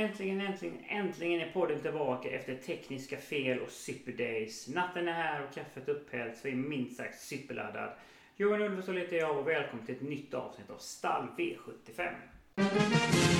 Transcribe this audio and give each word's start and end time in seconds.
Äntligen, 0.00 0.40
äntligen, 0.40 0.78
äntligen 0.88 1.40
är 1.40 1.52
podden 1.52 1.80
tillbaka 1.80 2.30
efter 2.30 2.54
tekniska 2.54 3.18
fel 3.18 3.60
och 3.60 3.70
superdays. 3.70 4.68
Natten 4.68 5.08
är 5.08 5.12
här 5.12 5.42
och 5.42 5.54
kaffet 5.54 5.88
upphällt 5.88 6.36
så 6.36 6.48
är 6.48 6.54
minst 6.54 6.96
sagt 6.96 7.20
superladdad. 7.20 7.90
Johan 8.36 8.60
Ulveson 8.60 8.96
heter 8.96 9.16
jag 9.16 9.38
och 9.38 9.48
välkommen 9.48 9.86
till 9.86 9.94
ett 9.94 10.02
nytt 10.02 10.34
avsnitt 10.34 10.70
av 10.70 10.78
Stall 10.78 11.28
V75. 11.36 13.39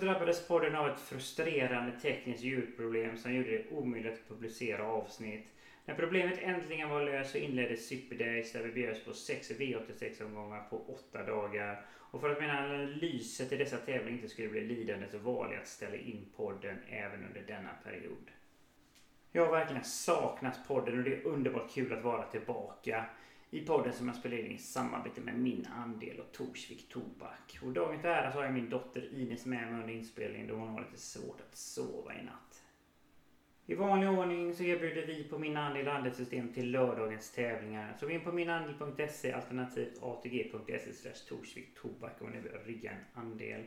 Drabbades 0.00 0.48
podden 0.48 0.74
av 0.74 0.86
ett 0.86 1.00
frustrerande 1.00 1.92
tekniskt 1.92 2.42
ljudproblem 2.42 3.16
som 3.16 3.34
gjorde 3.34 3.50
det 3.50 3.68
omöjligt 3.70 4.14
att 4.14 4.28
publicera 4.28 4.84
avsnitt. 4.84 5.52
När 5.84 5.94
problemet 5.94 6.38
äntligen 6.38 6.88
var 6.88 7.02
löst 7.02 7.30
så 7.30 7.38
inleddes 7.38 7.86
Superdays 7.86 8.52
där 8.52 8.62
vi 8.62 8.70
bjöds 8.70 9.04
på 9.04 9.12
6 9.12 9.50
V86-omgångar 9.50 10.60
på 10.60 10.82
8 10.86 11.22
dagar. 11.22 11.84
Och 11.88 12.20
för 12.20 12.28
att 12.28 12.38
mina 12.38 12.58
analyser 12.58 13.44
till 13.44 13.58
dessa 13.58 13.78
tävlingar 13.78 14.16
inte 14.16 14.28
skulle 14.28 14.48
bli 14.48 14.62
lidande 14.62 15.06
så 15.08 15.18
valde 15.18 15.54
jag 15.54 15.60
att 15.60 15.68
ställa 15.68 15.96
in 15.96 16.26
podden 16.36 16.80
även 16.86 17.24
under 17.24 17.42
denna 17.42 17.74
period. 17.84 18.30
Jag 19.32 19.42
har 19.42 19.48
verkligen 19.48 19.84
saknat 19.84 20.60
podden 20.66 20.98
och 20.98 21.04
det 21.04 21.12
är 21.12 21.26
underbart 21.26 21.70
kul 21.70 21.92
att 21.92 22.02
vara 22.02 22.24
tillbaka 22.24 23.04
i 23.50 23.60
podden 23.60 23.92
som 23.92 24.06
jag 24.06 24.16
spelar 24.16 24.36
in 24.36 24.52
i 24.52 24.58
samarbete 24.58 25.20
med 25.20 25.38
Min 25.38 25.66
Andel 25.76 26.20
och 26.20 26.32
Torsvik 26.32 26.88
Tobak. 26.88 27.58
Och 27.62 27.72
dagen 27.72 28.00
till 28.00 28.10
ära 28.10 28.32
så 28.32 28.38
har 28.38 28.44
jag 28.44 28.54
min 28.54 28.70
dotter 28.70 29.14
Ines 29.14 29.46
med 29.46 29.72
mig 29.72 29.80
under 29.80 29.94
inspelningen 29.94 30.48
då 30.48 30.54
hon 30.54 30.68
har 30.68 30.80
lite 30.80 30.98
svårt 30.98 31.40
att 31.40 31.56
sova 31.56 32.14
i 32.14 32.24
natt. 32.24 32.62
I 33.66 33.74
vanlig 33.74 34.10
ordning 34.10 34.54
så 34.54 34.62
erbjuder 34.62 35.06
vi 35.06 35.24
på 35.24 35.38
Min 35.38 35.56
Andel 35.56 35.88
andelssystem 35.88 36.52
till 36.52 36.70
lördagens 36.70 37.30
tävlingar. 37.30 37.96
Så 38.00 38.06
gå 38.06 38.12
in 38.12 38.20
på 38.20 38.32
minandel.se 38.32 39.32
alternativt 39.32 40.02
atg.se 40.02 40.92
slash 40.92 41.28
Torsvik 41.28 41.74
Tobak 41.82 42.22
om 42.22 42.30
ni 42.30 42.40
vill 42.40 42.52
rigga 42.64 42.90
en 42.90 43.22
andel. 43.22 43.62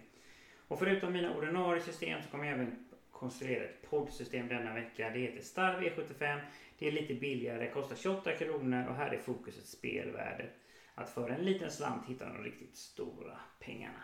Och 0.67 0.80
förutom 0.80 1.14
mina 1.14 1.36
ordinarie 1.36 1.81
system 1.81 2.22
så 2.23 2.30
kommer 2.30 2.45
jag 2.45 2.54
även 2.54 2.86
konstruera 3.11 3.64
ett 3.64 3.89
poddsystem 3.89 4.48
denna 4.48 4.73
vecka. 4.73 5.09
Det 5.09 5.20
heter 5.20 5.42
Star 5.42 5.81
V75. 5.81 6.38
E 6.38 6.42
det 6.79 6.88
är 6.88 6.91
lite 6.91 7.13
billigare, 7.13 7.71
kostar 7.71 7.95
28 7.95 8.31
kronor 8.31 8.88
och 8.88 8.95
här 8.95 9.11
är 9.11 9.19
fokuset 9.19 9.66
spelvärdet. 9.66 10.52
Att 10.95 11.09
för 11.09 11.30
en 11.30 11.45
liten 11.45 11.71
slant 11.71 12.07
hitta 12.07 12.25
de 12.25 12.43
riktigt 12.43 12.77
stora 12.77 13.39
pengarna. 13.59 14.03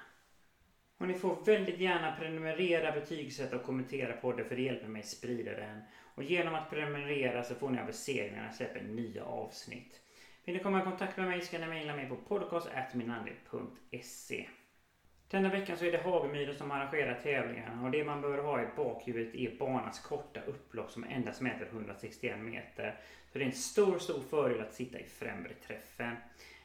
Och 0.97 1.07
ni 1.07 1.13
får 1.13 1.45
väldigt 1.45 1.79
gärna 1.79 2.15
prenumerera, 2.15 2.91
betygsätta 2.91 3.55
och 3.55 3.63
kommentera 3.63 4.13
podden 4.13 4.45
för 4.45 4.55
det 4.55 4.61
hjälper 4.61 4.87
mig 4.87 5.03
sprida 5.03 5.51
den. 5.51 5.81
Och 6.15 6.23
genom 6.23 6.55
att 6.55 6.69
prenumerera 6.69 7.43
så 7.43 7.55
får 7.55 7.69
ni 7.69 7.79
aviseringar 7.79 8.37
när 8.37 8.45
jag 8.45 8.55
släpper 8.55 8.81
nya 8.81 9.23
avsnitt. 9.23 10.01
Vill 10.45 10.55
ni 10.55 10.63
komma 10.63 10.81
i 10.81 10.83
kontakt 10.83 11.17
med 11.17 11.27
mig 11.27 11.41
så 11.41 11.51
kan 11.51 11.61
ni 11.61 11.67
mejla 11.67 11.95
mig 11.95 12.09
på 12.09 12.15
podcast.minandel.se 12.15 14.47
denna 15.29 15.49
veckan 15.49 15.77
så 15.77 15.85
är 15.85 15.91
det 15.91 15.97
Hagemyren 15.97 16.55
som 16.55 16.71
arrangerar 16.71 17.19
tävlingarna 17.23 17.83
och 17.83 17.91
det 17.91 18.03
man 18.03 18.21
bör 18.21 18.37
ha 18.37 18.61
i 18.61 18.67
bakhuvudet 18.75 19.35
är 19.35 19.57
banans 19.57 19.99
korta 19.99 20.41
upplopp 20.41 20.91
som 20.91 21.03
endast 21.03 21.41
mäter 21.41 21.65
161 21.65 22.39
meter. 22.39 22.99
Så 23.31 23.37
det 23.37 23.43
är 23.43 23.47
en 23.47 23.53
stor, 23.53 23.99
stor 23.99 24.21
fördel 24.29 24.61
att 24.61 24.73
sitta 24.73 24.99
i 24.99 25.03
främre 25.03 25.53
träffen. 25.67 26.15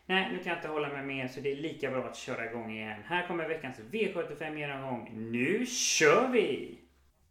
Nej, 0.06 0.32
nu 0.32 0.38
kan 0.38 0.46
jag 0.46 0.58
inte 0.58 0.68
hålla 0.68 0.88
mig 0.88 1.04
mer 1.04 1.28
så 1.28 1.40
det 1.40 1.52
är 1.52 1.56
lika 1.56 1.90
bra 1.90 2.04
att 2.04 2.16
köra 2.16 2.50
igång 2.50 2.72
igen. 2.72 3.02
Här 3.04 3.26
kommer 3.26 3.48
veckans 3.48 3.78
V75 3.78 4.58
genomgång. 4.58 5.10
Nu 5.14 5.66
kör 5.66 6.28
vi! 6.28 6.78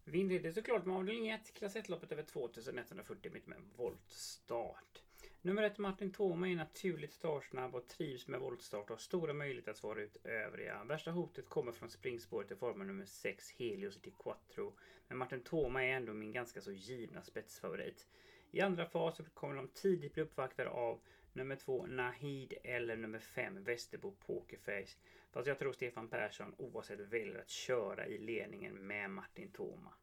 Vi 0.05 0.19
inleder 0.19 0.51
såklart 0.51 0.85
med 0.85 0.95
avdelning 0.95 1.29
1, 1.29 1.53
klass 1.53 1.75
1-loppet 1.75 2.11
över 2.11 2.23
2140 2.23 3.31
meter 3.33 3.49
med 3.49 3.57
voltstart. 3.75 5.02
Nummer 5.45 5.63
ett 5.63 5.77
Martin 5.77 6.11
Thoma 6.11 6.49
är 6.49 6.55
naturligt 6.55 7.13
startsnabb 7.13 7.75
och 7.75 7.87
trivs 7.87 8.27
med 8.27 8.39
voltstart 8.39 8.83
och 8.83 8.89
har 8.89 8.97
stora 8.97 9.33
möjligheter 9.33 9.71
att 9.71 9.77
svara 9.77 10.01
ut 10.01 10.17
övriga. 10.23 10.83
Värsta 10.83 11.11
hotet 11.11 11.49
kommer 11.49 11.71
från 11.71 11.89
springspåret 11.89 12.51
i 12.51 12.55
form 12.55 12.81
av 12.81 12.87
nummer 12.87 13.05
6 13.05 13.51
Helios 13.51 14.01
till 14.01 14.11
Quattro. 14.11 14.73
Men 15.07 15.17
Martin 15.17 15.41
Thoma 15.41 15.83
är 15.83 15.89
ändå 15.89 16.13
min 16.13 16.31
ganska 16.31 16.61
så 16.61 16.71
givna 16.71 17.23
spetsfavorit. 17.23 18.07
I 18.51 18.61
andra 18.61 18.85
fasen 18.85 19.25
kommer 19.33 19.55
de 19.55 19.67
tidigt 19.67 20.13
bli 20.13 20.23
uppvaktade 20.23 20.69
av 20.69 20.99
nummer 21.33 21.55
2 21.55 21.85
Nahid 21.85 22.53
eller 22.63 22.95
nummer 22.95 23.19
5 23.19 23.63
Västerbo 23.63 24.11
Pokerface. 24.11 24.97
Fast 25.31 25.47
jag 25.47 25.59
tror 25.59 25.73
Stefan 25.73 26.09
Persson 26.09 26.55
oavsett 26.57 26.99
väljer 26.99 27.39
att 27.39 27.49
köra 27.49 28.07
i 28.07 28.17
ledningen 28.17 28.87
med 28.87 29.09
Martin 29.09 29.51
Thoma. 29.51 29.93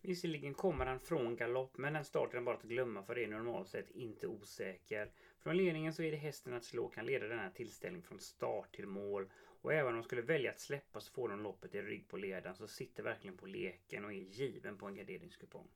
Visserligen 0.00 0.54
kommer 0.54 0.86
han 0.86 1.00
från 1.00 1.36
galopp 1.36 1.78
men 1.78 1.92
den 1.92 2.04
starten 2.04 2.40
är 2.40 2.44
bara 2.44 2.56
att 2.56 2.62
glömma 2.62 3.02
för 3.02 3.14
det 3.14 3.24
är 3.24 3.28
normalt 3.28 3.68
sett 3.68 3.90
inte 3.90 4.26
osäker. 4.26 5.10
Från 5.38 5.56
ledningen 5.56 5.92
så 5.92 6.02
är 6.02 6.10
det 6.10 6.16
hästen 6.16 6.54
att 6.54 6.64
slå 6.64 6.88
kan 6.88 7.06
leda 7.06 7.26
denna 7.26 7.50
tillställning 7.50 8.02
från 8.02 8.20
start 8.20 8.74
till 8.74 8.86
mål. 8.86 9.30
Och 9.60 9.72
även 9.72 9.92
om 9.92 10.00
de 10.00 10.04
skulle 10.04 10.22
välja 10.22 10.50
att 10.50 10.60
släppa 10.60 11.00
så 11.00 11.12
får 11.12 11.28
de 11.28 11.42
loppet 11.42 11.74
i 11.74 11.82
rygg 11.82 12.08
på 12.08 12.16
ledaren 12.16 12.56
så 12.56 12.68
sitter 12.68 13.02
verkligen 13.02 13.36
på 13.36 13.46
leken 13.46 14.04
och 14.04 14.12
är 14.12 14.16
given 14.16 14.78
på 14.78 14.86
en 14.86 14.94
garderingskupong. 14.94 15.68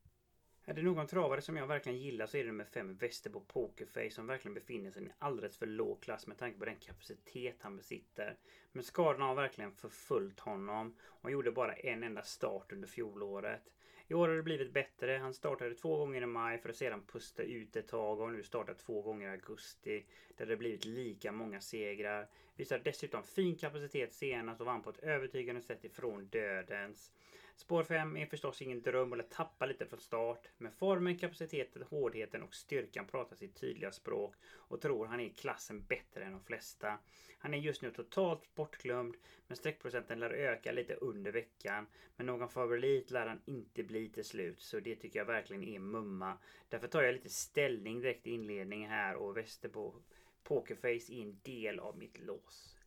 Är 0.65 0.73
det 0.73 0.81
någon 0.81 1.07
travare 1.07 1.41
som 1.41 1.57
jag 1.57 1.67
verkligen 1.67 1.99
gillar 1.99 2.25
så 2.25 2.37
är 2.37 2.41
det 2.41 2.47
nummer 2.47 2.65
5 2.65 2.97
Västerbo 2.97 3.39
Pokerface 3.39 4.09
som 4.11 4.27
verkligen 4.27 4.53
befinner 4.53 4.91
sig 4.91 5.01
i 5.01 5.05
en 5.05 5.11
alldeles 5.19 5.57
för 5.57 5.65
låg 5.65 6.01
klass 6.01 6.27
med 6.27 6.37
tanke 6.37 6.59
på 6.59 6.65
den 6.65 6.75
kapacitet 6.75 7.55
han 7.59 7.77
besitter. 7.77 8.37
Men 8.71 8.83
skadorna 8.83 9.25
har 9.25 9.35
verkligen 9.35 9.71
förföljt 9.71 10.39
honom 10.39 10.95
och 11.03 11.21
han 11.21 11.31
gjorde 11.31 11.51
bara 11.51 11.73
en 11.73 12.03
enda 12.03 12.23
start 12.23 12.71
under 12.71 12.87
fjolåret. 12.87 13.73
I 14.07 14.13
år 14.13 14.27
har 14.27 14.35
det 14.35 14.43
blivit 14.43 14.73
bättre. 14.73 15.17
Han 15.17 15.33
startade 15.33 15.75
två 15.75 15.97
gånger 15.97 16.21
i 16.21 16.25
maj 16.25 16.57
för 16.57 16.69
att 16.69 16.75
sedan 16.75 17.03
pusta 17.11 17.43
ut 17.43 17.75
ett 17.75 17.87
tag 17.87 18.19
och 18.19 18.31
nu 18.31 18.43
startat 18.43 18.79
två 18.79 19.01
gånger 19.01 19.27
i 19.27 19.31
augusti. 19.31 20.05
Där 20.37 20.45
det 20.45 20.57
blivit 20.57 20.85
lika 20.85 21.31
många 21.31 21.61
segrar. 21.61 22.27
Visar 22.55 22.81
dessutom 22.83 23.23
fin 23.23 23.55
kapacitet 23.55 24.13
senast 24.13 24.61
och 24.61 24.67
vann 24.67 24.81
på 24.81 24.89
ett 24.89 25.03
övertygande 25.03 25.61
sätt 25.61 25.85
ifrån 25.85 26.27
dödens. 26.27 27.11
Spår 27.55 27.83
5 27.83 28.17
är 28.17 28.25
förstås 28.25 28.61
ingen 28.61 28.81
dröm 28.81 29.13
eller 29.13 29.23
tappa 29.23 29.65
lite 29.65 29.85
från 29.85 29.99
start. 29.99 30.47
Men 30.57 30.71
formen, 30.71 31.17
kapaciteten, 31.17 31.83
hårdheten 31.83 32.43
och 32.43 32.55
styrkan 32.55 33.05
pratar 33.05 33.35
sitt 33.35 33.55
tydliga 33.55 33.91
språk 33.91 34.35
och 34.45 34.81
tror 34.81 35.05
han 35.05 35.19
är 35.19 35.25
i 35.25 35.29
klassen 35.29 35.85
bättre 35.85 36.25
än 36.25 36.31
de 36.31 36.41
flesta. 36.41 36.99
Han 37.39 37.53
är 37.53 37.57
just 37.57 37.81
nu 37.81 37.91
totalt 37.91 38.55
bortglömd 38.55 39.15
men 39.47 39.57
streckprocenten 39.57 40.19
lär 40.19 40.29
öka 40.29 40.71
lite 40.71 40.93
under 40.93 41.31
veckan. 41.31 41.87
Men 42.15 42.25
någon 42.25 42.49
favorit 42.49 43.11
lär 43.11 43.27
han 43.27 43.41
inte 43.45 43.83
bli 43.83 44.09
till 44.09 44.25
slut 44.25 44.61
så 44.61 44.79
det 44.79 44.95
tycker 44.95 45.19
jag 45.19 45.25
verkligen 45.25 45.63
är 45.63 45.79
mumma. 45.79 46.37
Därför 46.69 46.87
tar 46.87 47.01
jag 47.01 47.13
lite 47.13 47.29
ställning 47.29 48.01
direkt 48.01 48.27
i 48.27 48.31
inledningen 48.31 48.89
här 48.89 49.15
och 49.15 49.37
Västerbo 49.37 50.01
Pokerface 50.43 51.13
är 51.13 51.21
en 51.21 51.39
del 51.43 51.79
av 51.79 51.97
mitt 51.97 52.19
lås. 52.19 52.77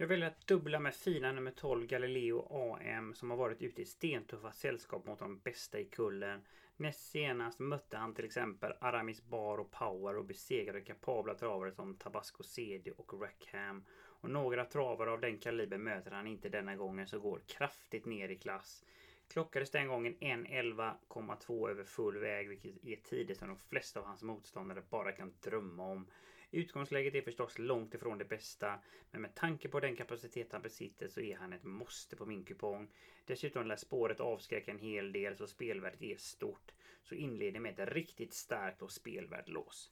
Jag 0.00 0.06
väljer 0.06 0.26
att 0.26 0.46
dubbla 0.46 0.80
med 0.80 0.94
fina 0.94 1.32
nummer 1.32 1.50
12 1.50 1.86
Galileo 1.86 2.46
AM 2.50 3.14
som 3.14 3.30
har 3.30 3.36
varit 3.36 3.62
ute 3.62 3.82
i 3.82 3.84
stentuffa 3.84 4.52
sällskap 4.52 5.06
mot 5.06 5.18
de 5.18 5.38
bästa 5.38 5.78
i 5.78 5.84
kullen. 5.84 6.42
Näst 6.76 7.10
senast 7.10 7.58
mötte 7.58 7.96
han 7.96 8.14
till 8.14 8.24
exempel 8.24 8.72
Aramis 8.80 9.22
Bar 9.22 9.58
och 9.58 9.70
Power 9.70 10.16
och 10.16 10.24
besegrade 10.24 10.80
kapabla 10.80 11.34
travare 11.34 11.72
som 11.72 11.94
Tabasco 11.94 12.42
CD 12.42 12.90
och 12.90 13.22
Rackham. 13.22 13.84
Och 13.98 14.30
några 14.30 14.64
travare 14.64 15.10
av 15.10 15.20
den 15.20 15.38
kaliber 15.38 15.78
möter 15.78 16.10
han 16.10 16.26
inte 16.26 16.48
denna 16.48 16.76
gången 16.76 17.06
så 17.06 17.20
går 17.20 17.40
kraftigt 17.46 18.06
ner 18.06 18.28
i 18.28 18.36
klass. 18.36 18.84
Klockades 19.28 19.70
den 19.70 19.88
gången 19.88 20.16
1.11,2 20.16 21.70
över 21.70 21.84
full 21.84 22.18
väg 22.18 22.48
vilket 22.48 22.84
är 22.84 22.96
tider 22.96 23.34
som 23.34 23.48
de 23.48 23.56
flesta 23.56 24.00
av 24.00 24.06
hans 24.06 24.22
motståndare 24.22 24.82
bara 24.90 25.12
kan 25.12 25.32
drömma 25.40 25.82
om. 25.84 26.06
Utgångsläget 26.50 27.14
är 27.14 27.22
förstås 27.22 27.58
långt 27.58 27.94
ifrån 27.94 28.18
det 28.18 28.24
bästa, 28.24 28.78
men 29.10 29.22
med 29.22 29.34
tanke 29.34 29.68
på 29.68 29.80
den 29.80 29.96
kapacitet 29.96 30.52
han 30.52 30.62
besitter 30.62 31.08
så 31.08 31.20
är 31.20 31.36
han 31.36 31.52
ett 31.52 31.64
måste 31.64 32.16
på 32.16 32.26
min 32.26 32.44
kupong. 32.44 32.88
Dessutom 33.24 33.66
lär 33.66 33.76
spåret 33.76 34.20
avskräcka 34.20 34.70
en 34.70 34.78
hel 34.78 35.12
del 35.12 35.36
så 35.36 35.46
spelvärdet 35.46 36.02
är 36.02 36.16
stort. 36.16 36.72
Så 37.02 37.14
inleder 37.14 37.60
med 37.60 37.80
ett 37.80 37.92
riktigt 37.92 38.34
starkt 38.34 38.82
och 38.82 38.92
spelvärt 38.92 39.48
lås. 39.48 39.90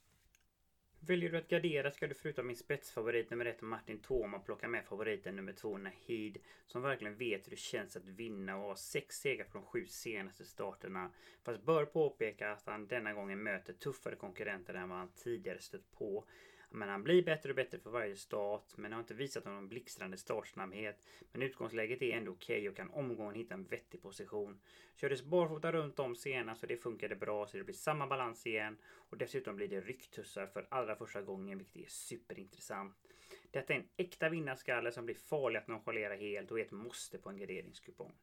Väljer 1.07 1.29
du 1.29 1.37
att 1.37 1.47
gardera 1.47 1.91
ska 1.91 2.07
du 2.07 2.13
förutom 2.13 2.47
min 2.47 2.55
spetsfavorit 2.55 3.29
nummer 3.29 3.45
ett 3.45 3.61
Martin 3.61 3.99
Thoma 3.99 4.39
plocka 4.39 4.67
med 4.67 4.85
favoriten 4.85 5.35
nummer 5.35 5.53
två 5.53 5.77
Nahid 5.77 6.37
som 6.65 6.81
verkligen 6.81 7.17
vet 7.17 7.45
hur 7.45 7.49
det 7.49 7.57
känns 7.57 7.95
att 7.95 8.07
vinna 8.07 8.57
och 8.57 8.63
ha 8.63 8.75
sex 8.75 9.15
segrar 9.19 9.45
på 9.45 9.57
de 9.57 9.65
sju 9.65 9.85
senaste 9.87 10.45
starterna. 10.45 11.11
Fast 11.43 11.63
bör 11.63 11.85
påpeka 11.85 12.51
att 12.51 12.65
han 12.65 12.87
denna 12.87 13.13
gången 13.13 13.43
möter 13.43 13.73
tuffare 13.73 14.15
konkurrenter 14.15 14.73
än 14.73 14.89
vad 14.89 14.97
han 14.97 15.11
tidigare 15.15 15.59
stött 15.59 15.91
på. 15.91 16.25
Men 16.69 16.89
han 16.89 17.03
blir 17.03 17.23
bättre 17.23 17.49
och 17.49 17.55
bättre 17.55 17.79
för 17.79 17.89
varje 17.89 18.15
start, 18.15 18.77
men 18.77 18.93
har 18.93 18.99
inte 18.99 19.13
visat 19.13 19.45
någon 19.45 19.67
blixtrande 19.67 20.17
startsnabbhet. 20.17 21.05
Men 21.31 21.41
utgångsläget 21.41 22.01
är 22.01 22.17
ändå 22.17 22.31
okej 22.31 22.57
okay 22.57 22.69
och 22.69 22.75
kan 22.75 22.89
omgående 22.89 23.39
hitta 23.39 23.53
en 23.53 23.63
vettig 23.63 24.01
position. 24.01 24.59
Kördes 24.95 25.23
barfota 25.23 25.71
runt 25.71 25.99
om 25.99 26.15
senast 26.15 26.63
och 26.63 26.69
det 26.69 26.77
funkade 26.77 27.15
bra 27.15 27.47
så 27.47 27.57
det 27.57 27.63
blir 27.63 27.75
samma 27.75 28.07
balans 28.07 28.47
igen. 28.47 28.77
Och 28.85 29.17
dessutom 29.17 29.55
blir 29.55 29.67
det 29.67 29.81
rycktussar 29.81 30.47
för 30.47 30.67
allra 30.69 30.95
första 30.95 31.21
gången 31.21 31.57
vilket 31.57 31.85
är 31.85 31.89
superintressant. 31.89 32.95
Detta 33.51 33.73
är 33.73 33.77
en 33.77 33.89
äkta 33.97 34.29
vinnarskalle 34.29 34.91
som 34.91 35.05
blir 35.05 35.15
farlig 35.15 35.59
att 35.59 35.67
nonchalera 35.67 36.15
helt 36.15 36.51
och 36.51 36.59
är 36.59 36.65
ett 36.65 36.71
måste 36.71 37.17
på 37.17 37.29
en 37.29 37.37
garderingskupong. 37.37 38.13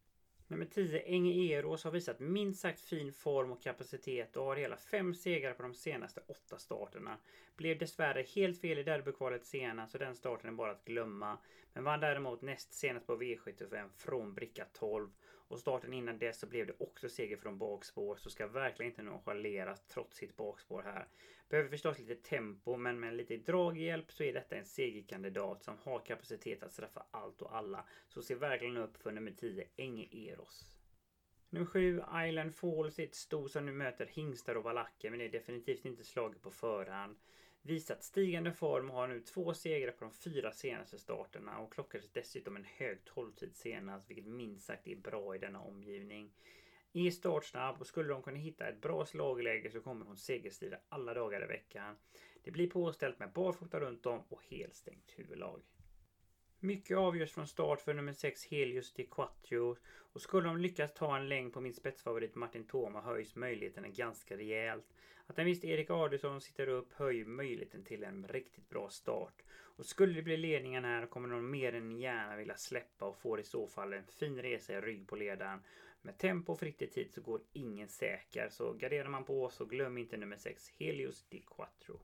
Nummer 0.49 0.67
10, 0.67 1.01
Enge 1.01 1.53
Eros, 1.53 1.85
har 1.85 1.91
visat 1.91 2.21
minst 2.21 2.61
sagt 2.61 2.81
fin 2.81 3.13
form 3.13 3.53
och 3.53 3.63
kapacitet 3.63 4.37
och 4.37 4.45
har 4.45 4.57
hela 4.57 4.77
fem 4.77 5.15
segrar 5.15 5.55
på 5.55 5.63
de 5.63 5.75
senaste 5.75 6.21
åtta 6.27 6.59
starterna. 6.59 7.19
Blev 7.57 7.79
dessvärre 7.79 8.23
helt 8.23 8.61
fel 8.61 8.79
i 8.79 8.83
derbykvalet 8.83 9.45
senast 9.45 9.93
så 9.93 9.99
den 9.99 10.15
starten 10.15 10.51
är 10.51 10.55
bara 10.55 10.71
att 10.71 10.85
glömma. 10.85 11.39
Men 11.73 11.85
vann 11.85 12.01
däremot 12.01 12.43
näst 12.43 12.73
senast 12.75 13.07
på 13.07 13.17
V75 13.17 13.89
från 13.97 14.35
bricka 14.35 14.67
12. 14.73 15.11
Och 15.55 15.61
starten 15.61 15.93
innan 15.93 16.19
dess 16.19 16.39
så 16.39 16.47
blev 16.47 16.67
det 16.67 16.73
också 16.79 17.09
seger 17.09 17.37
från 17.37 17.59
bakspår 17.59 18.17
så 18.17 18.31
ska 18.31 18.47
verkligen 18.47 18.93
inte 18.93 19.03
nonchaleras 19.03 19.87
trots 19.87 20.17
sitt 20.17 20.37
bakspår 20.37 20.83
här. 20.83 21.07
Behöver 21.49 21.71
förstås 21.71 21.99
lite 21.99 22.15
tempo 22.15 22.77
men 22.77 23.01
med 23.01 23.15
lite 23.15 23.37
draghjälp 23.37 24.13
så 24.13 24.23
är 24.23 24.33
detta 24.33 24.57
en 24.57 24.65
segerkandidat 24.65 25.63
som 25.63 25.79
har 25.83 25.99
kapacitet 25.99 26.63
att 26.63 26.73
straffa 26.73 27.07
allt 27.11 27.43
och 27.43 27.57
alla. 27.57 27.85
Så 28.09 28.23
se 28.23 28.35
verkligen 28.35 28.77
upp 28.77 28.97
för 28.97 29.13
nummer 29.13 29.31
10 29.31 29.69
Enge 29.77 30.09
Eros. 30.13 30.77
Nummer 31.51 31.67
7 31.67 32.03
Island 32.29 32.55
Falls 32.55 32.99
är 32.99 33.05
ett 33.05 33.15
sto 33.15 33.49
som 33.49 33.67
nu 33.67 33.73
möter 33.73 34.07
hingstar 34.07 34.55
och 34.55 34.65
valacker 34.65 35.11
men 35.11 35.19
det 35.19 35.25
är 35.25 35.33
definitivt 35.33 35.85
inte 35.85 36.05
slaget 36.05 36.43
på 36.43 36.51
förhand. 36.51 37.17
Visat 37.67 38.03
stigande 38.03 38.53
form 38.53 38.91
och 38.91 38.97
har 38.97 39.09
nu 39.09 39.21
två 39.21 39.55
segrar 39.55 39.93
på 39.93 40.05
de 40.05 40.13
fyra 40.13 40.53
senaste 40.53 40.99
starterna 40.99 41.59
och 41.59 41.73
klockades 41.73 42.13
dessutom 42.13 42.57
en 42.57 42.65
hög 42.65 43.05
12 43.05 43.33
senast 43.53 44.11
vilket 44.11 44.27
minst 44.27 44.67
sagt 44.67 44.87
är 44.87 44.97
bra 44.97 45.35
i 45.35 45.39
denna 45.39 45.61
omgivning. 45.61 46.33
Är 46.93 47.11
startsnabb 47.11 47.81
och 47.81 47.87
skulle 47.87 48.09
de 48.09 48.23
kunna 48.23 48.37
hitta 48.37 48.69
ett 48.69 48.81
bra 48.81 49.05
slagläge 49.05 49.71
så 49.71 49.81
kommer 49.81 50.07
hon 50.07 50.17
segerstrida 50.17 50.79
alla 50.89 51.15
dagar 51.15 51.45
i 51.45 51.47
veckan. 51.47 51.97
Det 52.43 52.51
blir 52.51 52.71
påställt 52.71 53.19
med 53.19 53.33
barfota 53.33 53.81
runt 53.81 54.07
om 54.07 54.23
och 54.29 54.43
helstängt 54.49 55.13
huvudlag. 55.17 55.63
Mycket 56.65 56.97
avgörs 56.97 57.33
från 57.33 57.47
start 57.47 57.81
för 57.81 57.95
nummer 57.95 58.13
6 58.13 58.47
Helios 58.47 58.93
de 58.93 59.05
Quattro. 59.05 59.77
Och 60.13 60.21
skulle 60.21 60.49
de 60.49 60.57
lyckas 60.57 60.95
ta 60.95 61.17
en 61.17 61.29
längd 61.29 61.53
på 61.53 61.61
min 61.61 61.75
spetsfavorit 61.75 62.35
Martin 62.35 62.67
Thoma 62.67 63.01
höjs 63.01 63.37
möjligheterna 63.37 63.89
ganska 63.89 64.37
rejält. 64.37 64.95
Att 65.27 65.39
en 65.39 65.47
viss 65.47 65.65
Erik 65.65 65.91
Adielsson 65.91 66.41
sitter 66.41 66.69
upp 66.69 66.93
höjer 66.93 67.25
möjligheten 67.25 67.85
till 67.85 68.05
en 68.05 68.29
riktigt 68.29 68.69
bra 68.69 68.89
start. 68.91 69.43
Och 69.53 69.87
skulle 69.87 70.15
det 70.15 70.23
bli 70.23 70.37
ledningen 70.37 70.85
här 70.85 71.07
kommer 71.07 71.29
de 71.29 71.51
mer 71.51 71.75
än 71.75 71.97
gärna 71.97 72.37
vilja 72.37 72.57
släppa 72.57 73.07
och 73.07 73.17
får 73.17 73.41
i 73.41 73.45
så 73.45 73.67
fall 73.67 73.93
en 73.93 74.07
fin 74.07 74.43
resa 74.43 74.73
i 74.73 74.81
rygg 74.81 75.09
på 75.09 75.17
ledaren. 75.17 75.63
Med 76.03 76.19
tempo 76.19 76.57
fritt 76.57 76.83
i 76.83 76.87
tid 76.87 77.13
så 77.13 77.21
går 77.21 77.41
ingen 77.53 77.89
säker. 77.89 78.49
Så 78.49 78.73
garderar 78.73 79.09
man 79.09 79.25
på 79.25 79.51
så 79.51 79.65
glöm 79.65 79.99
inte 79.99 80.17
nummer 80.17 80.37
6 80.37 80.69
Helios 80.79 81.27
de 81.29 81.41
Quattro. 81.41 82.01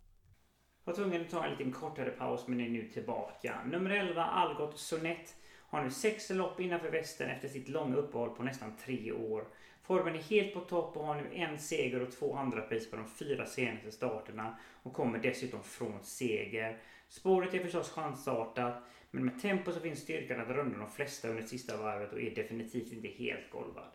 Var 0.84 0.94
tvungen 0.94 1.20
att 1.20 1.30
ta 1.30 1.44
en 1.44 1.50
liten 1.50 1.72
kortare 1.72 2.10
paus 2.10 2.46
men 2.46 2.60
är 2.60 2.68
nu 2.68 2.88
tillbaka. 2.88 3.54
Nummer 3.66 3.90
11 3.90 4.24
Algot 4.24 4.78
Sonett 4.78 5.36
har 5.58 5.84
nu 5.84 5.90
sex 5.90 6.30
lopp 6.30 6.60
innanför 6.60 6.90
västen 6.90 7.30
efter 7.30 7.48
sitt 7.48 7.68
långa 7.68 7.96
uppehåll 7.96 8.30
på 8.30 8.42
nästan 8.42 8.76
tre 8.76 9.12
år. 9.12 9.44
Formen 9.82 10.14
är 10.14 10.22
helt 10.22 10.54
på 10.54 10.60
topp 10.60 10.96
och 10.96 11.06
har 11.06 11.14
nu 11.14 11.34
en 11.34 11.58
seger 11.58 12.02
och 12.02 12.12
två 12.12 12.36
andra 12.36 12.60
pris 12.60 12.90
på 12.90 12.96
de 12.96 13.08
fyra 13.08 13.46
senaste 13.46 13.92
starterna 13.92 14.56
och 14.82 14.92
kommer 14.92 15.18
dessutom 15.18 15.62
från 15.62 16.02
seger. 16.02 16.78
Spåret 17.08 17.54
är 17.54 17.58
förstås 17.58 17.90
chansartat 17.90 18.82
men 19.10 19.24
med 19.24 19.42
tempo 19.42 19.72
så 19.72 19.80
finns 19.80 20.00
styrkan 20.00 20.40
att 20.40 20.48
runda 20.48 20.78
de 20.78 20.90
flesta 20.90 21.28
under 21.28 21.42
sista 21.42 21.76
varvet 21.76 22.12
och 22.12 22.20
är 22.20 22.34
definitivt 22.34 22.92
inte 22.92 23.08
helt 23.08 23.50
golvad. 23.50 23.90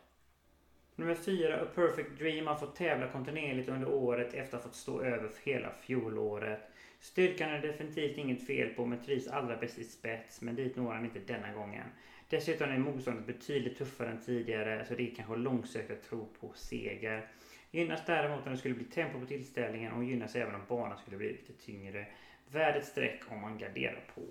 Nummer 0.95 1.15
4, 1.15 1.61
A 1.61 1.65
Perfect 1.75 2.19
Dream, 2.19 2.47
har 2.47 2.55
fått 2.55 2.75
tävla 2.75 3.07
kontinuerligt 3.07 3.69
under 3.69 3.87
året 3.87 4.33
efter 4.33 4.57
att 4.57 4.63
ha 4.63 4.69
fått 4.69 4.75
stå 4.77 5.01
över 5.01 5.31
hela 5.43 5.71
fjolåret. 5.81 6.59
Styrkan 7.05 7.49
är 7.49 7.61
definitivt 7.61 8.17
inget 8.17 8.47
fel 8.47 8.69
på 8.69 8.85
men 8.85 9.01
trivs 9.03 9.27
allra 9.27 9.57
bäst 9.57 9.79
i 9.79 9.83
spets 9.83 10.41
men 10.41 10.55
dit 10.55 10.75
når 10.75 10.93
han 10.93 11.05
inte 11.05 11.19
denna 11.19 11.53
gången. 11.53 11.87
Dessutom 12.29 12.69
är 12.69 12.77
motståndet 12.77 13.27
betydligt 13.27 13.77
tuffare 13.77 14.09
än 14.09 14.21
tidigare 14.21 14.85
så 14.85 14.93
det 14.93 15.11
är 15.11 15.15
kanske 15.15 15.35
långsökt 15.35 15.91
att 15.91 16.03
tro 16.03 16.25
på 16.39 16.51
seger. 16.55 17.27
Gynnas 17.71 18.05
däremot 18.05 18.45
om 18.45 18.51
det 18.51 18.57
skulle 18.57 18.75
bli 18.75 18.85
tempo 18.85 19.19
på 19.19 19.25
tillställningen 19.25 19.91
och 19.91 20.03
gynnas 20.03 20.35
även 20.35 20.55
om 20.55 20.61
banan 20.67 20.97
skulle 20.97 21.17
bli 21.17 21.31
lite 21.31 21.53
tyngre. 21.53 22.07
Värd 22.51 22.75
ett 22.75 22.85
streck 22.85 23.21
om 23.31 23.41
man 23.41 23.57
garderar 23.57 24.03
på. 24.15 24.21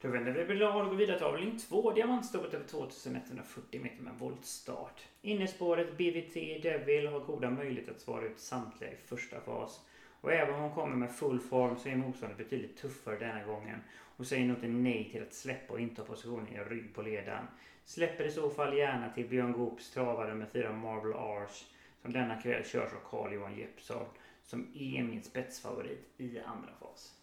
Då 0.00 0.08
vänder 0.08 0.32
vi 0.32 0.54
blad 0.54 0.84
och 0.84 0.90
går 0.90 0.96
vidare 0.96 1.16
till 1.16 1.26
avdelning 1.26 1.58
2. 1.58 1.90
Diamantstoppet 1.90 2.54
över 2.54 2.66
2140 2.66 3.80
meter 3.80 4.02
med 4.02 4.14
voltstart. 4.18 5.02
Innespåret 5.22 5.98
BVT 5.98 6.62
Devil 6.62 7.06
har 7.06 7.20
goda 7.20 7.50
möjligheter 7.50 7.92
att 7.92 8.00
svara 8.00 8.26
ut 8.26 8.38
samtliga 8.38 8.92
i 8.92 8.96
första 8.96 9.40
fas. 9.40 9.80
Och 10.22 10.32
även 10.32 10.54
om 10.54 10.60
hon 10.60 10.70
kommer 10.70 10.96
med 10.96 11.10
full 11.10 11.40
form 11.40 11.78
så 11.78 11.88
är 11.88 11.96
motståndet 11.96 12.38
betydligt 12.38 12.76
tuffare 12.76 13.18
denna 13.18 13.44
gången 13.44 13.80
och 14.16 14.26
säger 14.26 14.46
nog 14.46 14.56
inte 14.56 14.68
nej 14.68 15.08
till 15.12 15.22
att 15.22 15.34
släppa 15.34 15.72
och 15.72 15.80
inta 15.80 16.04
positionen 16.04 16.48
i 16.48 16.58
rygg 16.58 16.94
på 16.94 17.02
ledaren. 17.02 17.46
Släpper 17.84 18.24
i 18.24 18.30
så 18.30 18.50
fall 18.50 18.78
gärna 18.78 19.10
till 19.10 19.28
Björn 19.28 19.52
Goops 19.52 19.90
travare 19.90 20.34
med 20.34 20.48
fyra 20.48 20.72
Marble 20.72 21.14
Arch 21.14 21.64
som 22.02 22.12
denna 22.12 22.42
kväll 22.42 22.64
körs 22.64 22.92
av 22.92 23.10
Carl-Johan 23.10 23.58
Jeppsson 23.58 24.06
som 24.42 24.66
är 24.74 25.02
min 25.02 25.22
spetsfavorit 25.22 26.08
i 26.16 26.38
andra 26.38 26.72
fas. 26.80 27.18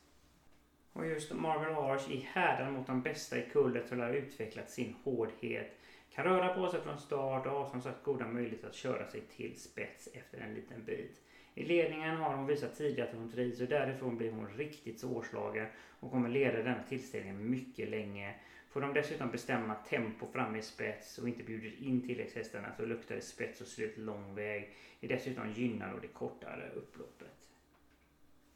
Och 0.94 1.07
just 1.07 1.34
Marble 1.34 1.75
Arch 1.75 2.10
i 2.10 2.28
härdan 2.34 2.74
mot 2.74 2.88
de 2.88 3.02
bästa 3.02 3.38
i 3.38 3.50
kullet 3.50 3.88
som 3.88 4.00
har 4.00 4.13
utvecklat 4.13 4.69
sin 4.69 4.95
hårdhet. 5.04 5.78
Kan 6.12 6.25
röra 6.25 6.54
på 6.54 6.69
sig 6.69 6.81
från 6.81 7.00
start 7.00 7.45
och 7.45 7.52
har 7.52 7.69
som 7.69 7.81
sagt 7.81 8.04
goda 8.04 8.28
möjligheter 8.28 8.68
att 8.68 8.75
köra 8.75 9.07
sig 9.07 9.22
till 9.22 9.60
spets 9.60 10.10
efter 10.13 10.40
en 10.40 10.54
liten 10.54 10.84
bit. 10.84 11.22
I 11.56 11.63
ledningen 11.63 12.16
har 12.16 12.34
hon 12.34 12.48
visat 12.48 12.74
tidigare 12.74 13.07
att 13.10 13.16
hon 13.16 13.28
trivs 13.30 13.60
och 13.60 13.68
därifrån 13.68 14.18
blir 14.18 14.30
hon 14.30 14.50
riktigt 14.57 15.00
svårslagen 15.00 15.68
och 16.00 16.12
kommer 16.12 16.30
leda 16.30 16.62
denna 16.62 16.81
tillställningen 16.81 17.50
mycket 17.50 17.90
länge. 17.90 18.35
Får 18.69 18.81
de 18.81 18.94
dessutom 18.94 19.31
bestämma 19.31 19.76
tempo 19.76 20.28
fram 20.28 20.56
i 20.56 20.62
spets 20.62 21.18
och 21.18 21.28
inte 21.28 21.44
bjuder 21.44 21.83
in 21.83 22.02
tilläggshästarna 22.02 22.71
så 22.71 22.85
luktar 22.85 23.16
det 23.16 23.21
spets 23.21 23.62
och 23.62 23.68
slut 23.68 23.97
lång 23.97 24.35
väg. 24.35 24.71
Är 25.02 25.07
dessutom 25.07 25.50
gynnad 25.50 25.94
av 25.94 26.02
det 26.02 26.07
kortare 26.07 26.69
upploppet. 26.76 27.39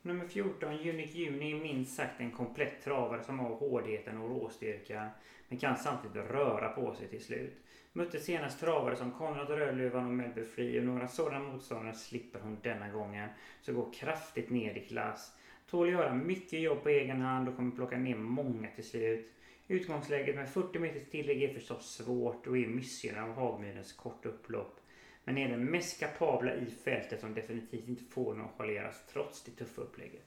Nummer 0.05 0.25
14, 0.25 0.73
Unique 0.73 1.17
Juni, 1.17 1.51
är 1.51 1.55
minst 1.55 1.95
sagt 1.95 2.19
en 2.19 2.31
komplett 2.31 2.83
travare 2.83 3.23
som 3.23 3.39
har 3.39 3.49
hårdheten 3.49 4.17
och 4.17 4.29
råstyrkan 4.29 5.09
men 5.47 5.59
kan 5.59 5.77
samtidigt 5.77 6.29
röra 6.31 6.69
på 6.69 6.93
sig 6.93 7.07
till 7.07 7.23
slut. 7.23 7.53
Mötte 7.93 8.19
senast 8.19 8.59
travare 8.59 8.95
som 8.95 9.11
Konrad 9.11 9.49
Rödluvan 9.49 10.05
och 10.05 10.13
Melby 10.13 10.43
Free 10.43 10.79
och 10.79 10.85
några 10.85 11.07
sådana 11.07 11.39
motståndare 11.39 11.93
slipper 11.93 12.39
hon 12.39 12.57
denna 12.63 12.89
gången. 12.89 13.29
Så 13.61 13.73
går 13.73 13.93
kraftigt 13.93 14.49
ner 14.49 14.77
i 14.77 14.85
klass. 14.87 15.33
Tål 15.69 15.89
göra 15.89 16.13
mycket 16.13 16.59
jobb 16.59 16.83
på 16.83 16.89
egen 16.89 17.21
hand 17.21 17.49
och 17.49 17.55
kommer 17.55 17.71
plocka 17.71 17.97
ner 17.97 18.15
många 18.15 18.67
till 18.75 18.89
slut. 18.89 19.31
Utgångsläget 19.67 20.35
med 20.35 20.49
40 20.49 20.79
meters 20.79 21.09
tillägg 21.11 21.43
är 21.43 21.53
förstås 21.53 21.95
svårt 21.95 22.47
och 22.47 22.57
är 22.57 22.67
missgynnad 22.67 23.29
av 23.29 23.35
Hagmyrens 23.35 23.93
korta 23.93 24.29
upplopp 24.29 24.82
men 25.23 25.37
är 25.37 25.49
den 25.49 25.71
mest 25.71 25.99
kapabla 25.99 26.55
i 26.55 26.71
fältet 26.71 27.21
som 27.21 27.33
definitivt 27.33 27.87
inte 27.87 28.03
får 28.03 28.33
nonchaleras 28.33 29.05
trots 29.13 29.43
det 29.43 29.51
tuffa 29.51 29.81
upplägget. 29.81 30.25